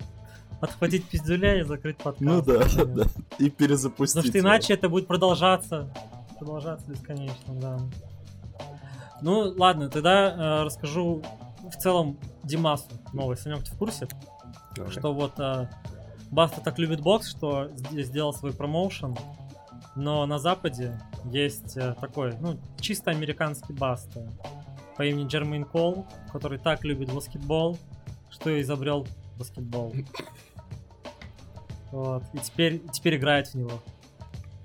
[0.62, 2.22] отхватить пиздюля и закрыть подкаст.
[2.22, 2.86] Ну да, Да.
[2.86, 3.04] да.
[3.38, 4.16] И перезапустить.
[4.16, 4.48] Потому что его.
[4.48, 5.94] иначе это будет продолжаться.
[6.38, 7.80] Продолжаться бесконечно, да.
[9.22, 11.22] Ну, ладно, тогда э, расскажу
[11.64, 13.42] в целом Димасу новость.
[13.42, 14.08] Санек, ты в курсе?
[14.74, 14.92] Давай.
[14.92, 15.68] Что вот э,
[16.32, 19.16] Баста так любит бокс, что сд- сделал свой промоушен.
[19.96, 24.30] Но на Западе есть э, такой, ну, чисто американский Баста
[24.96, 27.78] по имени Джермейн Кол, который так любит баскетбол,
[28.30, 29.08] что изобрел
[29.38, 29.94] баскетбол.
[31.92, 32.24] Вот.
[32.34, 33.72] И теперь, теперь играет в него.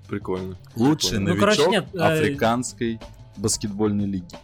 [0.07, 0.55] Прикольно.
[0.75, 2.99] Лучший Ну, новичок короче, нет, э, африканской
[3.37, 4.35] баскетбольной лиги.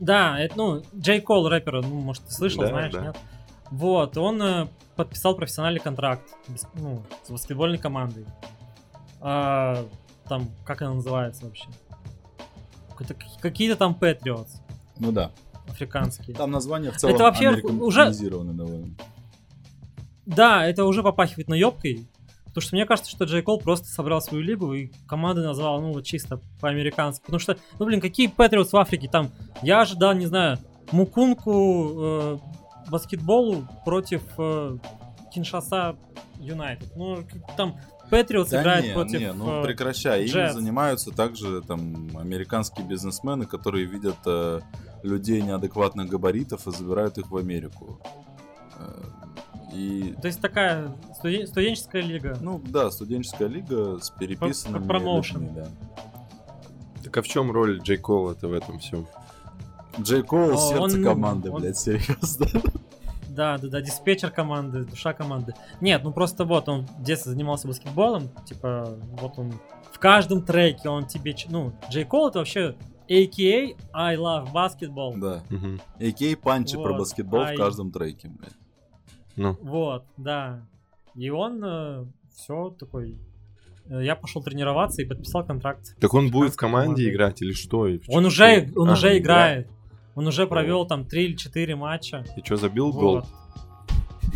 [0.00, 3.00] Да, это, ну, Джей Кол, рэпер, ну, может, ты слышал, Да, знаешь, да.
[3.02, 3.16] нет?
[3.70, 4.66] Вот, он э,
[5.04, 6.22] подписал профессиональный контракт
[6.74, 8.26] ну, с баскетбольной командой.
[9.20, 9.86] А,
[10.28, 11.64] там, как она называется вообще?
[13.40, 14.60] Какие-то там Patriots
[14.98, 15.30] Ну да.
[15.66, 16.36] африканские.
[16.36, 18.94] Там название в целом Это вообще уже- довольно.
[20.26, 22.06] Да, это уже попахивает наебкой.
[22.44, 25.92] Потому что мне кажется, что Джей Кол просто собрал свою лигу и команды назвал, ну,
[25.92, 27.22] вот чисто по-американски.
[27.22, 29.08] Потому что, ну, блин, какие Патриотс в Африке?
[29.08, 29.30] Там,
[29.62, 30.58] я ожидал, не знаю,
[30.92, 32.38] Мукунку э,
[32.90, 34.76] баскетболу против э,
[35.32, 35.96] Киншаса
[36.38, 36.90] Юнайтед.
[36.96, 37.24] Ну,
[37.56, 37.76] там
[38.10, 39.20] Патриотс Да играет не, против...
[39.20, 40.24] не, ну э, прекращай.
[40.26, 40.52] Ими Jazz.
[40.52, 44.60] занимаются также там американские бизнесмены, которые видят э,
[45.02, 48.00] людей неадекватных габаритов и забирают их в Америку.
[48.78, 49.02] Э,
[49.72, 52.36] И То есть такая студен- студенческая лига.
[52.40, 55.42] ну да, студенческая лига с переписанными промоушен.
[55.42, 55.68] людьми, да.
[57.04, 59.06] Так а в чем роль Джей Кола-то в этом всем?
[59.98, 62.46] Джей Коул сердце он- команды, он- блядь, серьезно.
[63.28, 65.54] Да, да, да, диспетчер команды, душа команды.
[65.80, 69.52] Нет, ну просто вот он в детстве занимался баскетболом, типа, вот он
[69.92, 72.74] в каждом треке он тебе, ну, Джей Кол это вообще
[73.08, 75.16] AKA I love basketball.
[75.18, 75.42] Да.
[76.00, 76.36] А.К.
[76.42, 77.54] панчи про Вот, баскетбол ай.
[77.54, 78.52] в каждом треке, блядь.
[79.36, 80.66] Ну, Вот, да.
[81.14, 83.16] И он все такой.
[83.88, 85.96] э, Я пошел тренироваться и подписал контракт.
[86.00, 87.10] так он будет в команде командой.
[87.10, 87.86] играть или что?
[87.86, 89.68] И в Он уже, он А, уже играет.
[90.14, 92.24] Он уже провел там 3 или 4 матча.
[92.36, 93.16] И что, забил гол?
[93.16, 93.26] Вот.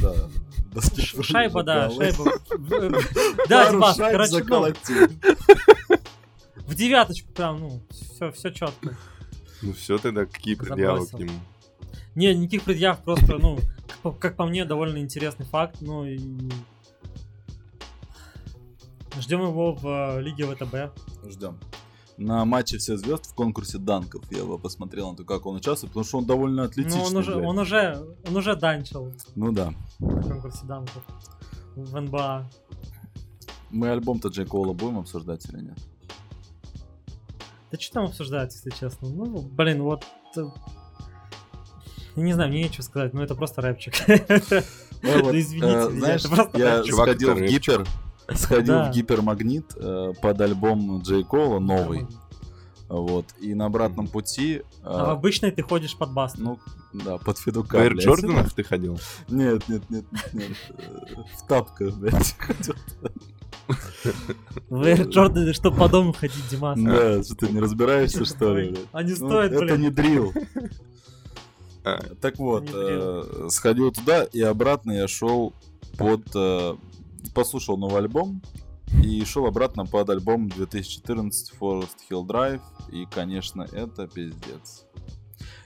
[0.01, 0.14] Да.
[0.72, 2.25] баскетбол Шайба, да, шайба.
[3.49, 4.75] Да, шайб короче, ну,
[6.66, 8.97] в девяточку прям, ну, все, все четко.
[9.62, 11.39] Ну все тогда, какие предъявы к нему?
[12.14, 16.18] Не, никаких предъяв, просто, ну, как по- как по мне, довольно интересный факт, ну и...
[19.18, 20.99] Ждем его в э, Лиге ВТБ.
[21.31, 21.59] Ждем.
[22.17, 25.91] На матче всех звезд в конкурсе данков я его посмотрел на то, как он участвует,
[25.93, 27.01] потому что он довольно атлетичный.
[27.01, 27.47] Ну, он уже, блядь.
[27.49, 29.73] он уже, он уже данчил Ну да.
[29.99, 31.03] на конкурсе данков
[31.75, 32.49] в НБА.
[33.71, 35.79] Мы альбом-то Джей Коула будем обсуждать или нет?
[37.73, 39.09] Да что там обсуждать, если честно?
[39.09, 40.05] Ну, блин, вот...
[40.37, 40.45] э,
[42.15, 43.95] Я не знаю, мне нечего сказать, но это просто рэпчик.
[44.07, 44.17] Ну,
[45.37, 47.85] извините э, знаешь, это просто я сходил в гипер,
[48.35, 48.91] сходил Да.
[48.91, 52.07] в гипермагнит э, под альбом Джей Коула новый,
[52.89, 56.35] вот, и на обратном пути, э, А в обычной ты ходишь под бас.
[56.39, 56.59] ну,
[56.93, 57.95] да, под Федука, В Air.
[57.95, 58.99] Джорданах ты ходил?
[59.29, 62.37] Нет, нет, нет, нет, нет, э, в тапках, блядь.
[64.68, 66.79] В Air Jordan, что по дому ходить, Димас.
[66.79, 68.85] Да, что ты не разбираешься, что ли, блядь?
[68.93, 70.33] Они Ну, стоят, это не дрил.
[71.85, 72.01] А.
[72.20, 72.68] Так вот,
[73.51, 75.53] сходил туда и обратно я шел
[75.99, 76.22] под...
[77.25, 78.43] э, Послушал новый альбом
[79.03, 82.61] и шел обратно под альбом 2014 Forest Hill Drive.
[82.93, 84.85] И, конечно, это пиздец.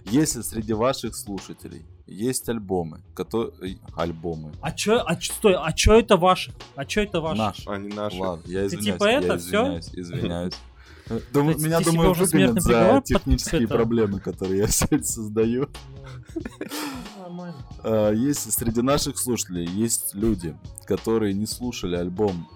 [0.05, 3.79] Если среди ваших слушателей есть альбомы, которые...
[3.95, 4.53] Альбомы.
[4.63, 6.55] А чё, а чё, стой, а чё это ваше?
[6.75, 7.39] А чё это ваше?
[7.39, 7.67] Наш.
[7.69, 8.17] Они наши.
[8.17, 8.85] Ладно, я Ты извиняюсь.
[8.95, 10.55] типа я это, извиняюсь, извиняюсь.
[11.33, 13.75] Думаю, Ты- меня, думаю, уже выгонят за технические это?
[13.75, 15.69] проблемы, которые я сегодня создаю.
[16.35, 16.43] Ну,
[17.23, 17.57] Нормально.
[17.83, 20.57] А, Есть среди наших слушателей есть люди,
[20.87, 22.49] которые не слушали альбом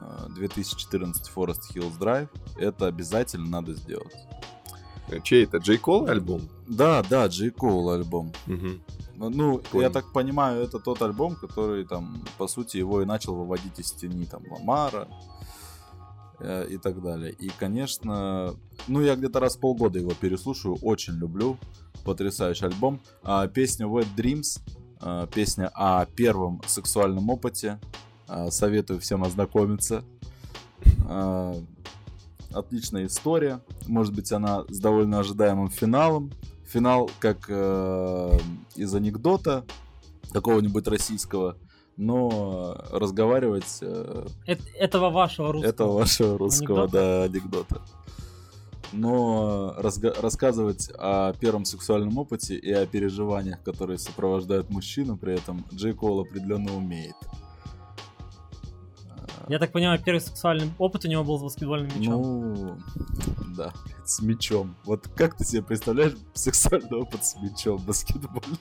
[0.00, 2.28] а, 2014 Forest Hills Drive.
[2.58, 4.14] Это обязательно надо сделать.
[5.08, 5.58] Э, Чей это?
[5.58, 6.42] Джей Кол альбом?
[6.68, 8.32] Да, да, Джей Коул альбом.
[9.16, 9.82] Ну, Понял.
[9.82, 13.92] я так понимаю, это тот альбом, который там, по сути, его и начал выводить из
[13.92, 15.08] тени там Ламара
[16.40, 17.32] э, и так далее.
[17.32, 18.54] И, конечно,
[18.88, 21.58] ну, я где-то раз в полгода его переслушаю, очень люблю.
[22.04, 23.00] Потрясающий альбом.
[23.22, 24.60] А, песня Wet Dreams,
[25.00, 27.78] а, песня о первом сексуальном опыте.
[28.26, 30.04] А, советую всем ознакомиться.
[31.08, 31.54] А,
[32.52, 33.60] отличная история.
[33.86, 36.32] Может быть, она с довольно ожидаемым финалом.
[36.66, 38.38] Финал как э,
[38.76, 39.64] из анекдота
[40.32, 41.56] какого-нибудь российского,
[42.00, 45.70] но разговаривать э, Это- этого вашего русского.
[45.70, 46.92] этого вашего русского Анекдота?
[46.92, 47.82] да, анекдота.
[48.92, 55.64] Но разга- рассказывать о первом сексуальном опыте и о переживаниях, которые сопровождают мужчину, при этом
[55.74, 57.14] Джей Кол определенно умеет.
[59.48, 62.22] Я так понимаю, первый сексуальный опыт у него был с баскетбольным мячом.
[62.54, 62.78] Ну,
[63.56, 63.72] да,
[64.04, 64.74] с мячом.
[64.84, 68.58] Вот как ты себе представляешь сексуальный опыт с мячом баскетбольным?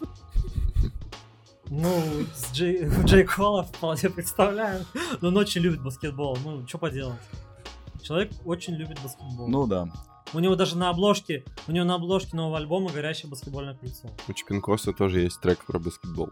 [1.70, 2.02] Ну,
[2.34, 4.86] с Джей, Джей Кола вполне представляю.
[5.22, 6.38] Но он очень любит баскетбол.
[6.44, 7.20] Ну, что поделать.
[8.02, 9.48] Человек очень любит баскетбол.
[9.48, 9.88] Ну да.
[10.34, 14.10] У него даже на обложке, у него на обложке нового альбома горящее баскетбольное кольцо.
[14.28, 16.30] У Чипинкоса тоже есть трек про баскетбол.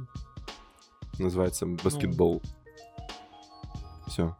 [1.17, 2.41] Называется баскетбол.
[4.07, 4.35] Все.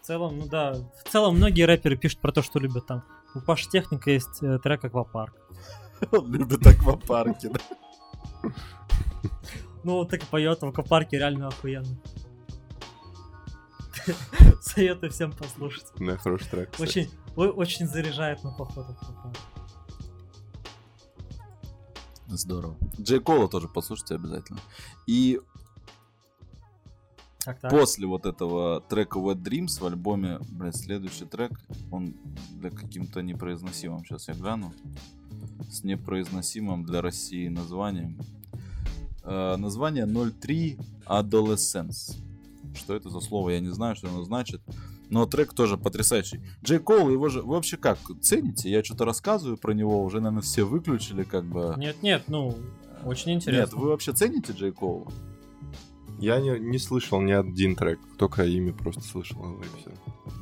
[0.00, 0.74] В целом, ну да,
[1.04, 3.04] в целом многие рэперы пишут про то, что любят там.
[3.34, 5.34] У Паши Техника есть э, трек «Аквапарк».
[6.10, 8.50] Он любит аквапарки, да.
[9.84, 11.88] Ну, вот так и поет в аквапарке, реально охуенно.
[14.62, 15.86] Советую всем послушать.
[15.98, 16.70] Да, хороший трек.
[16.78, 19.36] Очень, очень заряжает на поход аквапарк.
[22.28, 22.76] Здорово.
[23.00, 24.60] Джей Кола тоже послушайте обязательно.
[25.06, 25.40] И
[27.44, 27.70] Так, так.
[27.70, 31.60] после вот этого трека Wet Dreams в альбоме, блядь, следующий трек,
[31.90, 32.14] он
[32.52, 34.72] для каким-то непроизносимым, сейчас я гляну,
[35.68, 38.18] с непроизносимым для России названием.
[39.24, 42.16] Э, название 03 Adolescence.
[42.74, 44.62] Что это за слово, я не знаю, что оно значит.
[45.10, 46.40] Но трек тоже потрясающий.
[46.64, 47.42] Джей Кол, его же...
[47.42, 48.70] Вы вообще как, цените?
[48.70, 51.74] Я что-то рассказываю про него, уже, наверное, все выключили, как бы...
[51.76, 52.56] Нет, нет, ну,
[53.04, 53.78] очень Нет, интересно.
[53.78, 55.12] вы вообще цените Джей Кола?
[56.18, 59.90] Я не, не слышал ни один трек, только имя просто слышал и все.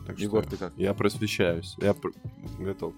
[0.07, 0.73] Так что Егор, ты как?
[0.77, 2.13] я просвещаюсь, я пр-
[2.59, 2.93] готов.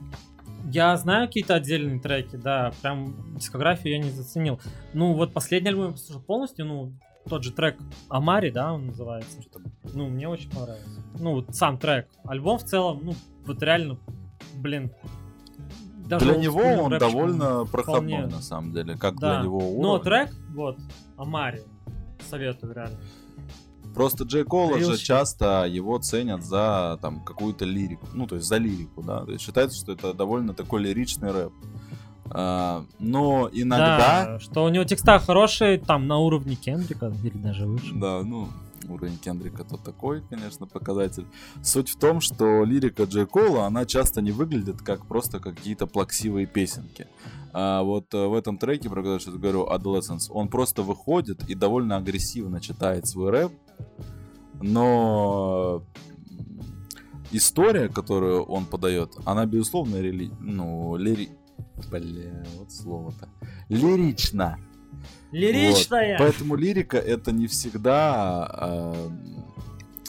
[0.71, 4.61] Я знаю какие-то отдельные треки, да, прям дискографию я не заценил.
[4.93, 6.93] Ну, вот последний альбом я послушал полностью, ну,
[7.29, 7.77] тот же трек
[8.09, 9.39] Амари, да, он называется.
[9.93, 11.01] Ну, мне очень понравился.
[11.19, 12.09] Ну, вот сам трек.
[12.25, 13.15] Альбом в целом, ну,
[13.47, 13.99] вот реально,
[14.55, 14.93] блин.
[16.07, 18.27] даже для него он рэпчиком довольно проходной, вполне.
[18.37, 19.37] на самом деле, как Да.
[19.39, 19.99] для него Но уровня.
[20.05, 20.79] трек, вот,
[21.17, 21.63] Амари,
[22.29, 22.99] советую реально.
[23.95, 28.57] Просто Джей Кола же часто его ценят за там какую-то лирику, ну то есть за
[28.57, 29.25] лирику, да.
[29.25, 31.53] То есть считается, что это довольно такой лиричный рэп.
[32.35, 37.67] А, но иногда, Да, что у него текста хорошие, там, на уровне Кендрика, или даже
[37.67, 37.93] выше.
[37.95, 38.49] да, ну
[38.93, 41.27] уровень Кендрика то такой, конечно, показатель.
[41.63, 46.47] Суть в том, что лирика Джей Кола, она часто не выглядит как просто какие-то плаксивые
[46.47, 47.07] песенки.
[47.53, 51.55] А вот э, в этом треке, про который я говорю, Adolescence, он просто выходит и
[51.55, 53.53] довольно агрессивно читает свой рэп,
[54.63, 55.83] но
[56.31, 56.61] м,
[57.31, 60.31] история, которую он подает, она, безусловно, рели...
[60.41, 61.31] ну, лири...
[61.91, 63.29] Бля, вот слово-то.
[63.69, 64.59] Лирична.
[65.33, 66.19] Лиричная!
[66.19, 69.13] Поэтому лирика это не всегда а,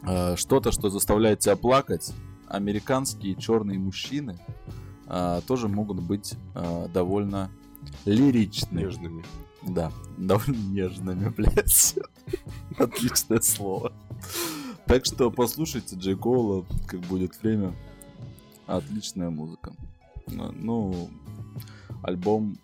[0.03, 2.11] а, что-то, что заставляет тебя плакать.
[2.47, 4.37] Американские черные мужчины
[5.07, 7.49] а, тоже могут быть а, довольно
[8.05, 8.81] лиричными.
[8.81, 9.23] Нежными.
[9.63, 11.95] Да, довольно нежными, блядь.
[12.77, 13.93] Отличное слово.
[14.85, 17.73] Так что послушайте Джей Коула, как будет время.
[18.67, 19.73] Отличная музыка.
[20.27, 21.09] Ну, Ну,
[22.01, 22.57] альбом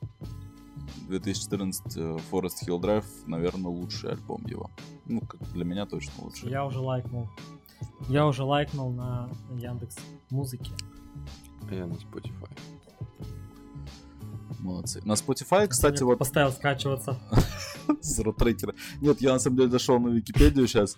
[1.08, 4.70] 2014 э, Forest Hill Drive, наверное, лучший альбом его.
[5.06, 6.50] Ну, как для меня точно лучший.
[6.50, 7.30] Я уже лайкнул.
[8.08, 9.98] Я уже лайкнул на Яндекс
[10.30, 10.72] Музыке.
[11.70, 12.50] А я на Spotify.
[14.60, 15.02] Молодцы.
[15.06, 17.18] На Spotify, кстати, вот поставил скачиваться.
[18.02, 18.76] с ротрекера.
[19.02, 20.96] Нет, я на самом деле зашел на Википедию сейчас,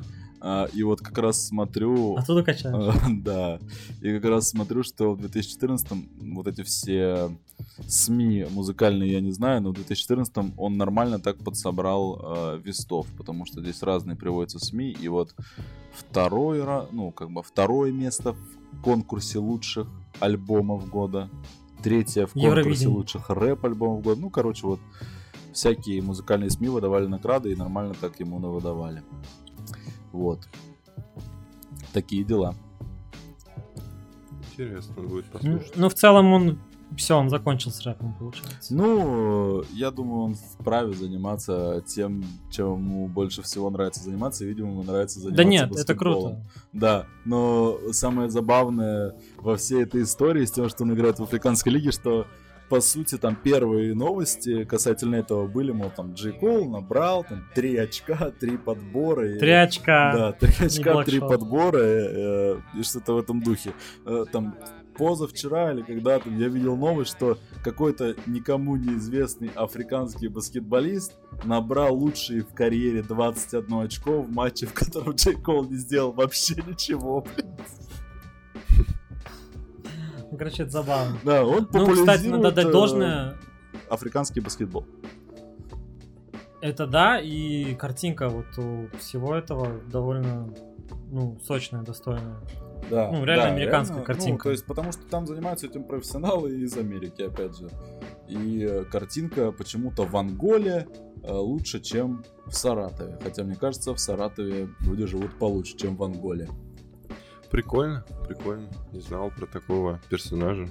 [0.73, 2.15] и вот как раз смотрю...
[2.15, 2.75] Оттуда качаешь.
[2.75, 3.59] А, Да.
[4.01, 5.87] И как раз смотрю, что в 2014
[6.33, 7.35] вот эти все
[7.87, 13.45] СМИ музыкальные, я не знаю, но в 2014 он нормально так подсобрал э, вестов, потому
[13.45, 15.35] что здесь разные приводятся СМИ, и вот
[15.93, 19.87] второй, ра- ну, как бы второе место в конкурсе лучших
[20.19, 21.29] альбомов года,
[21.83, 24.79] третье в конкурсе лучших рэп-альбомов года, ну, короче, вот
[25.53, 29.03] всякие музыкальные СМИ выдавали награды и нормально так ему навыдавали.
[30.11, 30.47] Вот.
[31.93, 32.55] Такие дела.
[34.51, 35.77] Интересно будет Ну, послушать.
[35.77, 36.59] Ну, в целом он...
[36.97, 38.73] Все, он закончил с рэпом, получается.
[38.75, 44.69] Ну, я думаю, он вправе заниматься тем, чем ему больше всего нравится заниматься, и, видимо,
[44.71, 46.21] ему нравится заниматься Да нет, это баскетболом.
[46.35, 46.45] круто.
[46.73, 51.71] Да, но самое забавное во всей этой истории с тем, что он играет в Африканской
[51.71, 52.27] лиге, что
[52.69, 57.75] по сути, там первые новости касательно этого были, мол, там Джей Кол набрал там три
[57.75, 59.29] очка, три подбора.
[59.35, 60.13] и- Три очка.
[60.15, 63.73] Да, три очка, три подбора э, и что-то в этом духе.
[64.05, 64.55] Э, там
[64.97, 72.53] позавчера или когда-то я видел новость, что какой-то никому неизвестный африканский баскетболист набрал лучшие в
[72.53, 77.21] карьере 21 очко в матче, в котором Джей Кол не сделал вообще ничего.
[77.35, 77.55] блин.
[80.31, 81.17] Ну, короче, это забавно.
[81.23, 83.37] Да, он Ну, кстати, надо популяризирует, дать э, должное.
[83.89, 84.85] африканский баскетбол.
[86.61, 90.53] Это да, и картинка вот у всего этого довольно,
[91.09, 92.37] ну, сочная, достойная.
[92.89, 94.05] Да, Ну, реально да, американская реально.
[94.05, 94.37] картинка.
[94.37, 97.69] Ну, то есть, потому что там занимаются этим профессионалы из Америки, опять же.
[98.27, 100.87] И э, картинка почему-то в Анголе
[101.23, 103.17] э, лучше, чем в Саратове.
[103.23, 106.49] Хотя, мне кажется, в Саратове люди живут получше, чем в Анголе.
[107.49, 108.67] Прикольно, прикольно.
[108.93, 110.67] Не знал про такого персонажа.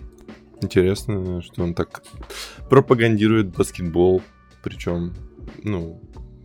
[0.63, 2.03] Интересно, что он так
[2.69, 4.23] пропагандирует баскетбол.
[4.63, 5.15] Причем,
[5.63, 6.01] ну,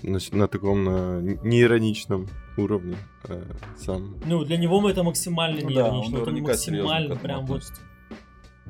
[0.05, 2.27] на, на таком на неироничном
[2.57, 2.97] уровне
[3.27, 3.43] э,
[3.77, 4.15] сам.
[4.25, 5.87] Ну, для него мы это максимально Ну не да,
[6.21, 7.63] Это максимально прям вот,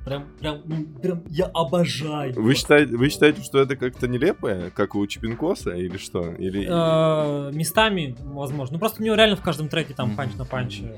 [0.06, 2.34] прям, прям, ну, прям, я обожаю.
[2.36, 6.32] Вы считаете, вы считаете, что это как-то нелепое, как у Чипинкоса, или что?
[6.32, 6.68] Или...
[6.70, 8.74] Э, местами, возможно.
[8.74, 10.98] Ну, просто у него реально в каждом треке там панч на панче.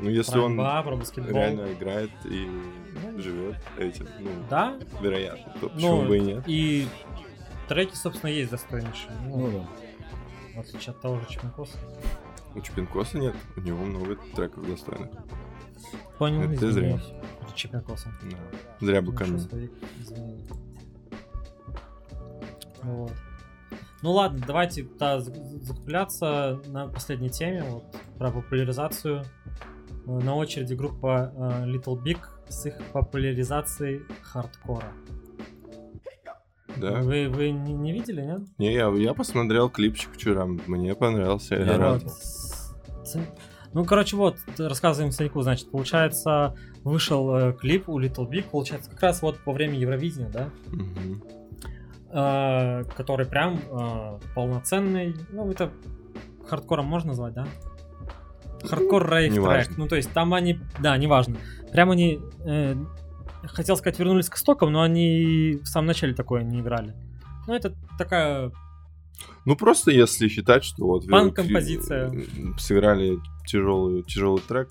[0.00, 1.34] ну, если Про он НБА, про баскетбол.
[1.34, 2.46] реально играет и
[3.02, 6.44] Ну, живет этим, ну, Да, вероятно, то почему ну, бы и нет.
[6.46, 6.86] и
[7.68, 9.12] треки, собственно, есть достойнейшие.
[9.26, 9.50] Ну, Ну
[10.54, 10.60] да.
[10.60, 11.78] в отличие от того же Чемпионкоса.
[12.54, 15.10] У Чипинкоса нет, у него много треков достойных.
[16.18, 16.96] Понял, Это ты зря.
[16.96, 17.12] извиняюсь.
[17.42, 18.08] Это Чемпионкоса.
[18.30, 18.36] Да.
[18.86, 20.48] Зря бы Наношу камень.
[22.82, 23.12] Вот.
[24.02, 27.84] Ну ладно, давайте да, за- закругляться на последней теме, вот,
[28.18, 29.22] про популяризацию.
[30.06, 34.88] Э, На очереди группа э, Little Big с их популяризацией хардкора.
[36.82, 37.00] Да.
[37.00, 38.40] Вы, вы не, не видели, нет?
[38.58, 42.02] Не, я, я посмотрел клипчик вчера, мне понравился, я Я рад.
[43.04, 43.20] Ц-
[43.72, 46.54] Ну, короче, вот, рассказываем Саньку, значит, получается,
[46.84, 50.50] вышел э, клип у Little Big, получается, как раз вот во время Евровидения, да?
[50.68, 51.22] Мгм.
[52.14, 55.14] э, который прям э, полноценный.
[55.30, 55.70] Ну, это
[56.46, 57.46] хардкором можно назвать, да?
[58.64, 59.64] Хардкор рейв неважно.
[59.64, 59.78] трек.
[59.78, 61.36] Ну, то есть там они, да, неважно.
[61.72, 62.76] Прям они, э,
[63.48, 66.94] хотел сказать, вернулись к истокам, но они в самом начале такое не играли.
[67.46, 68.50] Ну, это такая...
[69.44, 72.10] Ну просто если считать, что вот вы Панк-композиция.
[72.12, 72.22] э,
[72.58, 74.68] сыграли тяжелый тяжелый трек,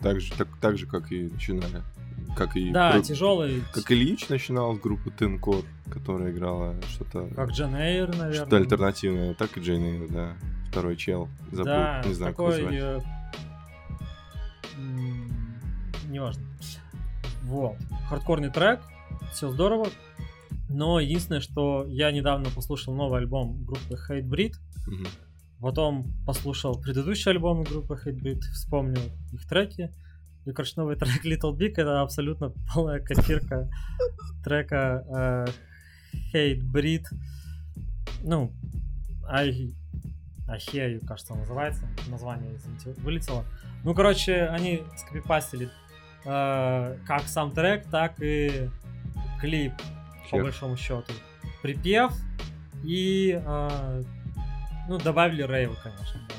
[0.00, 1.82] так же так, так же как и начинали,
[2.36, 3.62] как и да, про- тяжелый.
[3.72, 8.32] как Ильич начинал с группы Тинкор, которая играла что-то Как Джен Эйр, наверное.
[8.32, 10.36] что-то альтернативное, так и Джейн Эйр, да,
[10.70, 12.62] второй чел, забыл, Да, не знаю как такой...
[12.62, 12.80] назвать.
[12.82, 13.00] э,
[16.08, 16.42] неважно.
[17.46, 17.76] Вот.
[18.08, 18.80] Хардкорный трек,
[19.32, 19.88] все здорово.
[20.68, 24.54] Но единственное, что я недавно послушал новый альбом группы Hatebreed,
[24.88, 25.06] Мгм.
[25.60, 29.00] потом послушал предыдущий альбом группы Hatebreed, вспомнил
[29.32, 29.92] их треки.
[30.44, 33.68] И, короче, новый трек Little Big это абсолютно полная копирка
[34.44, 35.46] трека э,
[36.34, 37.04] Hatebreed.
[38.22, 38.52] Ну,
[39.28, 39.72] I,
[40.48, 41.88] I Hear You, кажется, он называется.
[42.08, 43.44] Название, извините, вылетело.
[43.84, 45.68] Ну, короче, они скопипастили
[46.26, 48.68] э, как сам трек, так и
[49.40, 49.72] клип,
[50.24, 50.42] по Чек.
[50.42, 51.12] большому счету.
[51.62, 52.12] Припев
[52.84, 54.02] и э,
[54.88, 56.20] ну, добавили рейва, конечно.
[56.28, 56.34] да.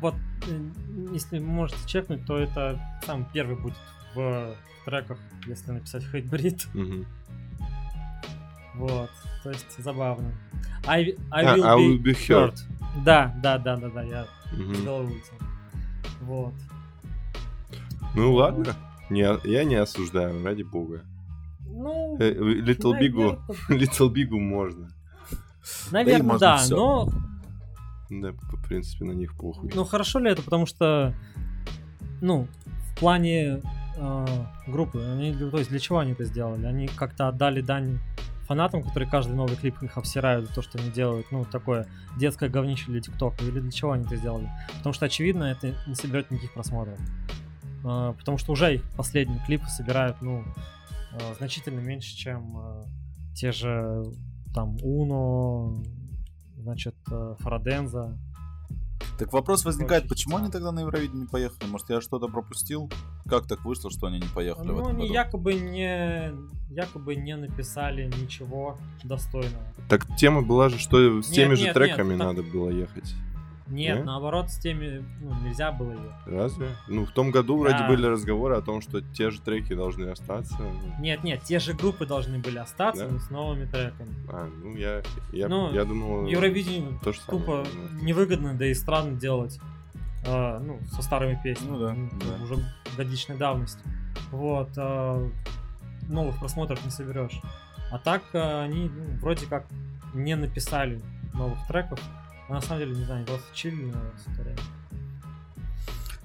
[0.00, 0.14] Вот,
[0.48, 0.68] э,
[1.12, 3.76] если вы можете чекнуть, то это самый первый будет
[4.14, 4.54] в
[4.84, 6.66] треках, если написать Hatebreed.
[6.74, 7.06] Мгм.
[8.74, 9.10] Вот,
[9.42, 10.32] то есть забавно.
[10.86, 12.52] I, I, А, will, I be will be heard.
[12.54, 12.58] heard.
[13.04, 14.74] Да, да, да, да, да, я Мгм.
[14.74, 15.34] с головы вылетел.
[16.22, 16.54] Вот.
[18.14, 18.74] Ну ладно,
[19.10, 21.02] не, я не осуждаю, ради бога.
[21.66, 23.14] Ну, Э, Little Big,
[23.68, 24.88] Little Big можно.
[25.90, 26.76] наверное, да, всё.
[26.76, 27.08] но
[28.10, 29.70] Да, в принципе, на них похуй.
[29.74, 31.14] ну хорошо ли это, потому что,
[32.20, 32.48] ну,
[32.94, 33.60] в плане
[33.96, 34.26] э,
[34.66, 36.66] группы, они, то есть для чего они это сделали?
[36.66, 37.98] Они как-то отдали дань
[38.48, 41.86] фанатам, которые каждый новый клип их обсирают за то, что они делают, ну, такое
[42.16, 44.50] детское говнище для ТикТока, или для чего они это сделали?
[44.78, 46.98] Потому что, очевидно, это не соберет никаких просмотров.
[47.84, 50.44] Э, потому что уже их последние клипы собирают, ну,
[51.12, 52.84] э, значительно меньше, чем э,
[53.34, 54.04] те же
[54.54, 55.82] там Уно,
[56.56, 56.94] значит,
[57.38, 58.18] Фараденза.
[59.18, 61.68] Так вопрос возникает, Очень почему они тогда на Евровидение не поехали?
[61.68, 62.90] Может, я что-то пропустил?
[63.26, 65.12] Как так вышло, что они не поехали в Ну, этом они году?
[65.12, 66.32] якобы не,
[66.70, 69.62] якобы не написали ничего достойного.
[69.88, 72.70] Так тема была же, что с Нет, теми же нет, треками нет, так- надо было
[72.70, 73.14] ехать.
[73.68, 74.04] Нет, Не?
[74.04, 76.12] наоборот, с теми ну, нельзя было ее.
[76.26, 76.68] Разве?
[76.88, 77.88] Ну, в том году вроде Да.
[77.88, 80.56] были разговоры о том, что те же треки должны остаться.
[81.00, 83.12] Нет, нет, те же группы должны были остаться, Да?
[83.12, 84.14] но с новыми треками.
[84.28, 85.02] А, ну я,
[85.32, 86.26] я, Ну, я думал...
[86.26, 87.44] Евровидению то же самое.
[87.44, 88.04] тупо ну.
[88.04, 89.60] невыгодно, да и странно делать
[90.24, 91.70] э, ну, со старыми песнями.
[91.72, 92.44] Ну да, м, да.
[92.44, 92.56] Уже
[92.96, 93.80] годичной давности.
[94.30, 94.70] Вот.
[94.76, 95.30] э,
[96.08, 97.40] новых просмотров не соберешь.
[97.90, 99.66] А так э, они ну, вроде как
[100.14, 101.00] не написали
[101.34, 102.00] новых треков.
[102.48, 104.58] А на самом деле, не знаю, просто чили с это время.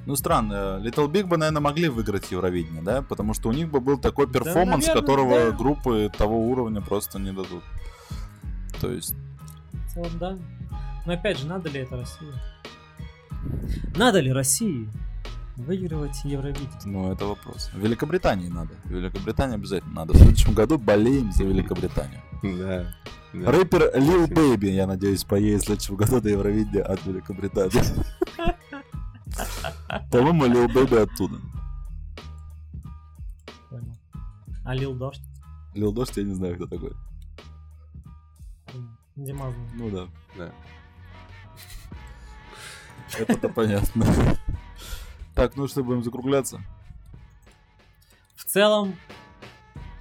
[0.06, 0.82] Ну, странно.
[0.84, 3.02] Little Big бы, наверное, могли выиграть Евровидение, да?
[3.02, 5.58] Потому что у них бы был такой Да, перформанс, наверное, которого да.
[5.58, 7.64] группы того уровня просто не дадут.
[8.82, 9.16] То есть,
[9.72, 10.38] В целом, да.
[11.06, 12.34] Но опять же, надо ли это России?
[13.96, 14.90] Надо ли России
[15.58, 16.70] выигрывать Евровидение?
[16.86, 17.70] ну, это вопрос.
[17.74, 18.74] В Великобритании надо.
[18.86, 20.14] В Великобритании обязательно надо.
[20.14, 22.22] В следующем году болеем за Великобританию.
[22.42, 22.94] Да.
[23.34, 23.52] да.
[23.52, 27.82] Рэпер Lil Baby, я надеюсь, поедет в следующем году до Евровидения от Великобритании.
[30.12, 31.38] По-моему, Lil Baby оттуда.
[33.70, 33.96] Понял.
[34.66, 35.22] А Лил Дождь?
[35.76, 36.94] Lil Дождь, я не знаю, кто такой.
[39.16, 39.58] Димазм.
[39.76, 40.52] Ну да, Да.
[43.20, 44.06] это-то понятно.
[45.44, 46.62] Так, ну что, будем закругляться?
[48.34, 48.96] В целом,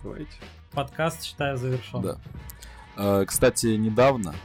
[0.05, 0.31] Давайте.
[0.71, 2.01] подкаст считаю завершен.
[2.01, 2.17] Да.
[2.97, 4.37] А, Кстати, недавно,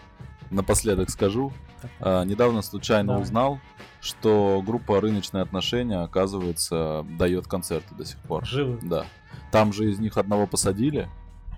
[0.49, 3.21] напоследок скажу, Так, а, недавно случайно Давай.
[3.21, 3.59] узнал,
[4.01, 8.43] что группа «Рыночные отношения», оказывается, дает концерты до сих пор.
[8.43, 8.79] Живы.
[8.81, 9.05] Да.
[9.51, 11.07] Там же из них одного посадили,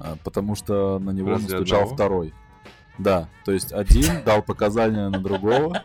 [0.02, 1.96] а, потому что на него Разве настучал одного?
[1.96, 2.34] второй.
[3.00, 5.84] Да, то есть один дал показания на другого,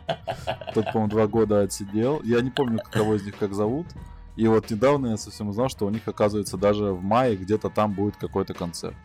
[0.75, 2.21] тот, по-моему, два года отсидел.
[2.25, 3.87] Я не помню, кого из них как зовут.
[4.35, 7.93] И вот недавно я совсем узнал, что у них, оказывается, даже в мае где-то там
[7.93, 8.97] будет какой-то концерт.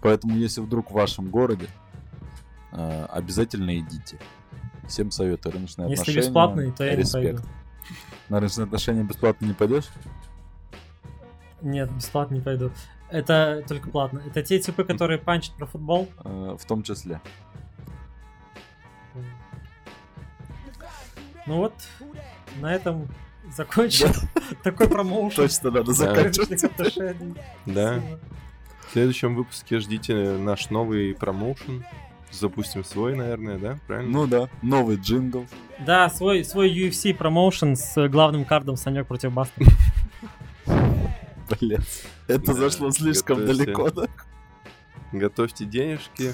[0.00, 1.66] Поэтому, если вдруг в вашем городе,
[2.70, 4.20] э, обязательно идите.
[4.86, 5.54] Всем советую.
[5.54, 6.26] Рыночные Если отношения.
[6.26, 7.40] бесплатный, то я не респект.
[7.40, 7.42] пойду.
[8.28, 9.88] На рыночные отношения бесплатно не пойдешь?
[11.60, 12.70] Нет, бесплатно не пойду.
[13.10, 14.22] Это только платно.
[14.26, 16.08] Это те типы, которые панчат про футбол.
[16.24, 17.20] Э, в том числе.
[21.46, 21.72] Ну вот,
[22.60, 23.08] на этом
[23.56, 24.08] закончим
[24.62, 25.44] такой промоушен.
[25.44, 26.62] Точно надо заканчивать.
[27.64, 28.02] Да.
[28.86, 31.84] В следующем выпуске ждите наш новый промоушен.
[32.30, 33.78] Запустим свой, наверное, да?
[33.86, 34.10] Правильно?
[34.10, 35.46] Ну да, новый джингл.
[35.78, 39.62] Да, свой, свой UFC промоушен с главным кардом Санек против Баста.
[41.60, 41.80] Блин,
[42.26, 44.06] это зашло слишком далеко, да?
[45.12, 46.32] Готовьте денежки.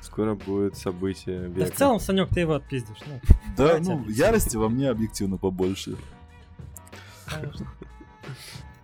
[0.00, 1.48] Скоро будет событие.
[1.48, 2.98] Да в целом, Санек, ты его отпиздишь.
[3.06, 3.20] Ну,
[3.56, 5.96] Да, ну, ярости во мне объективно побольше.
[7.26, 7.66] конечно.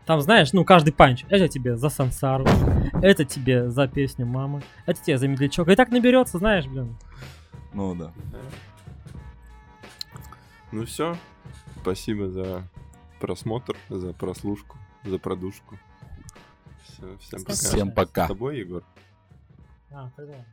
[0.06, 1.24] Там, знаешь, ну, каждый панч.
[1.28, 2.46] Это тебе за сансару,
[3.02, 5.68] это тебе за песню мамы, это тебе за медлячок.
[5.68, 6.96] И так наберется, знаешь, блин.
[7.74, 8.12] Ну да.
[8.32, 8.38] Да.
[10.72, 11.16] Ну все.
[11.82, 12.62] Спасибо за
[13.20, 14.78] просмотр, за прослушку,
[15.08, 15.78] за продушку.
[16.84, 17.52] Все, всем пока.
[17.54, 18.24] Всем пока.
[18.24, 18.84] С тобой, Егор.
[19.90, 20.44] А, тогда.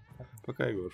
[0.46, 0.92] Пока, Егор.